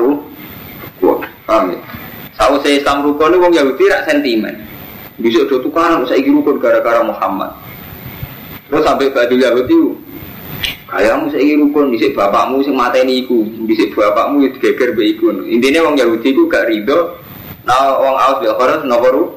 [1.02, 1.80] ru, paham ya?
[2.38, 4.56] Tahu si Islam rukun ini wong Yahudi rak sentimen.
[5.18, 7.50] Bisa do tukaran saya rukun gara-gara Muhammad.
[8.70, 9.96] Terus sampai Badul Yahudi itu
[10.88, 15.36] Kayakmu saya rukun, disik bapakmu sing mateni iku, disik bapakmu itu geger be iku.
[15.44, 17.20] Intinya wong Yahudi itu gak ridho,
[17.68, 19.36] nah wong Aus bil Khoros nopo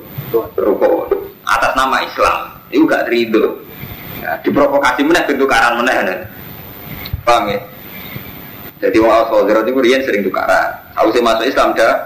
[0.55, 1.11] rukun
[1.43, 3.67] atas nama Islam, itu gak ridho.
[4.23, 5.97] Ya, diprovokasi meneh bentuk tukaran meneh.
[6.07, 6.17] Ya.
[7.27, 7.59] Paham ya?
[8.81, 10.73] Jadi wong Khoros itu rian sering tukaran.
[10.97, 12.01] Aus masuk Islam dah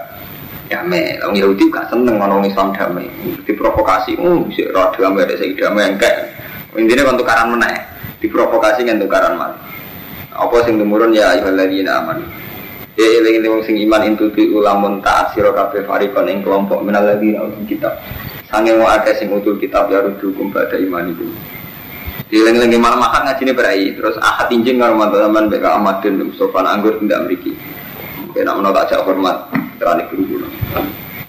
[0.67, 3.07] ya me, wong Yahudi gak seneng ngomong Islam damai,
[3.47, 6.35] diprovokasi, oh bisa roh damai ada segi damai enggak.
[6.75, 7.81] Intinya kan tukaran mana ya?
[8.19, 9.55] Diprovokasi kan tukaran mana?
[10.35, 12.19] Apa sing temurun ya ayyuhalladzina aman.
[12.99, 17.47] Ya eling eling sing iman intu bi ulamun ta'asira kabeh farikon ing kelompok minal ladzina
[17.47, 17.95] utul kitab.
[18.51, 21.15] Sange mau akeh sing utul kitab ya pada iman
[22.43, 26.99] eling malam makan ngajine berai terus ahad injing karo mantan BK Ahmad dan Mustafa Anggur
[26.99, 27.55] tidak memiliki.
[28.35, 29.47] Kena menolak jak hormat
[29.79, 30.43] terani guru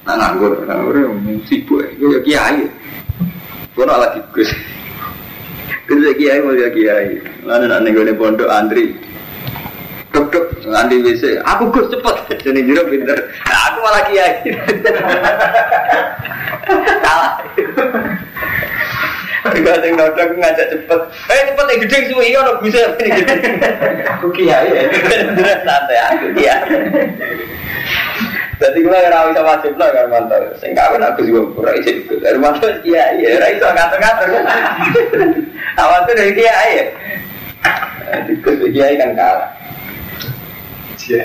[0.07, 0.97] Nah nganggur, nganggur
[1.47, 2.67] sibuk ya kiai.
[3.79, 4.51] Gue lagi gus.
[5.87, 7.23] Kerja kiai mau ya kiai.
[7.47, 8.99] Mana nak nego pondok antri.
[10.11, 11.39] Dok dok antri WC.
[11.47, 12.17] Aku gus cepet.
[12.47, 13.19] Jadi jero pinter.
[13.47, 14.35] Aku malah kiai.
[17.07, 17.39] Salah.
[19.57, 21.01] Enggak sing nodok ngajak cepet.
[21.31, 23.35] Eh cepet yang gede semua iya ono bisa ini gede.
[24.17, 24.83] Aku kiai ya.
[24.91, 26.63] Bener santai aku kiai.
[28.57, 30.43] Jadi gue ora bisa wajib lah kan mantap.
[30.57, 32.19] Sing kawin aku juga ora iso ikut.
[32.25, 34.29] Dari mantap iya iya ora iso ngatur-ngatur.
[35.83, 36.87] Awas tuh dari kiai ya.
[38.33, 39.66] Ikut kiai kan kalah.
[41.07, 41.23] Ya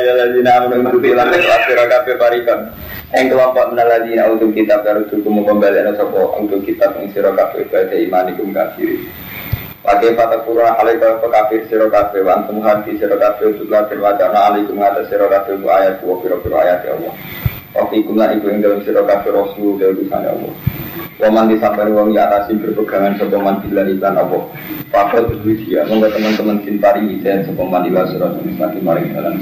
[0.00, 2.72] ya lagi nama mengikuti lah akhir kafe parikan.
[3.12, 7.92] Yang kelompok menaladina untuk kita baru cukup kembali ada sopo untuk kita mengisiro kafe pada
[7.92, 9.04] imanikum kafir.
[9.84, 14.80] Pakai pada pura alaika kafir siro kafe wantum hati siro kafe untuk lafir wacana alaikum
[14.80, 17.12] atas siro kafe ayat bu piro piro ayat ya Allah.
[17.76, 20.54] Wafi kumna iku yang dalam siro kafe rasul dari utusan ya Allah.
[21.20, 24.38] Waman disampaikan wong ya atasi berpegangan sepaman bila iklan apa.
[24.88, 29.36] Fakot berwisia, monggo teman-teman cintari dan sepaman ilah siro semakin maring dalam.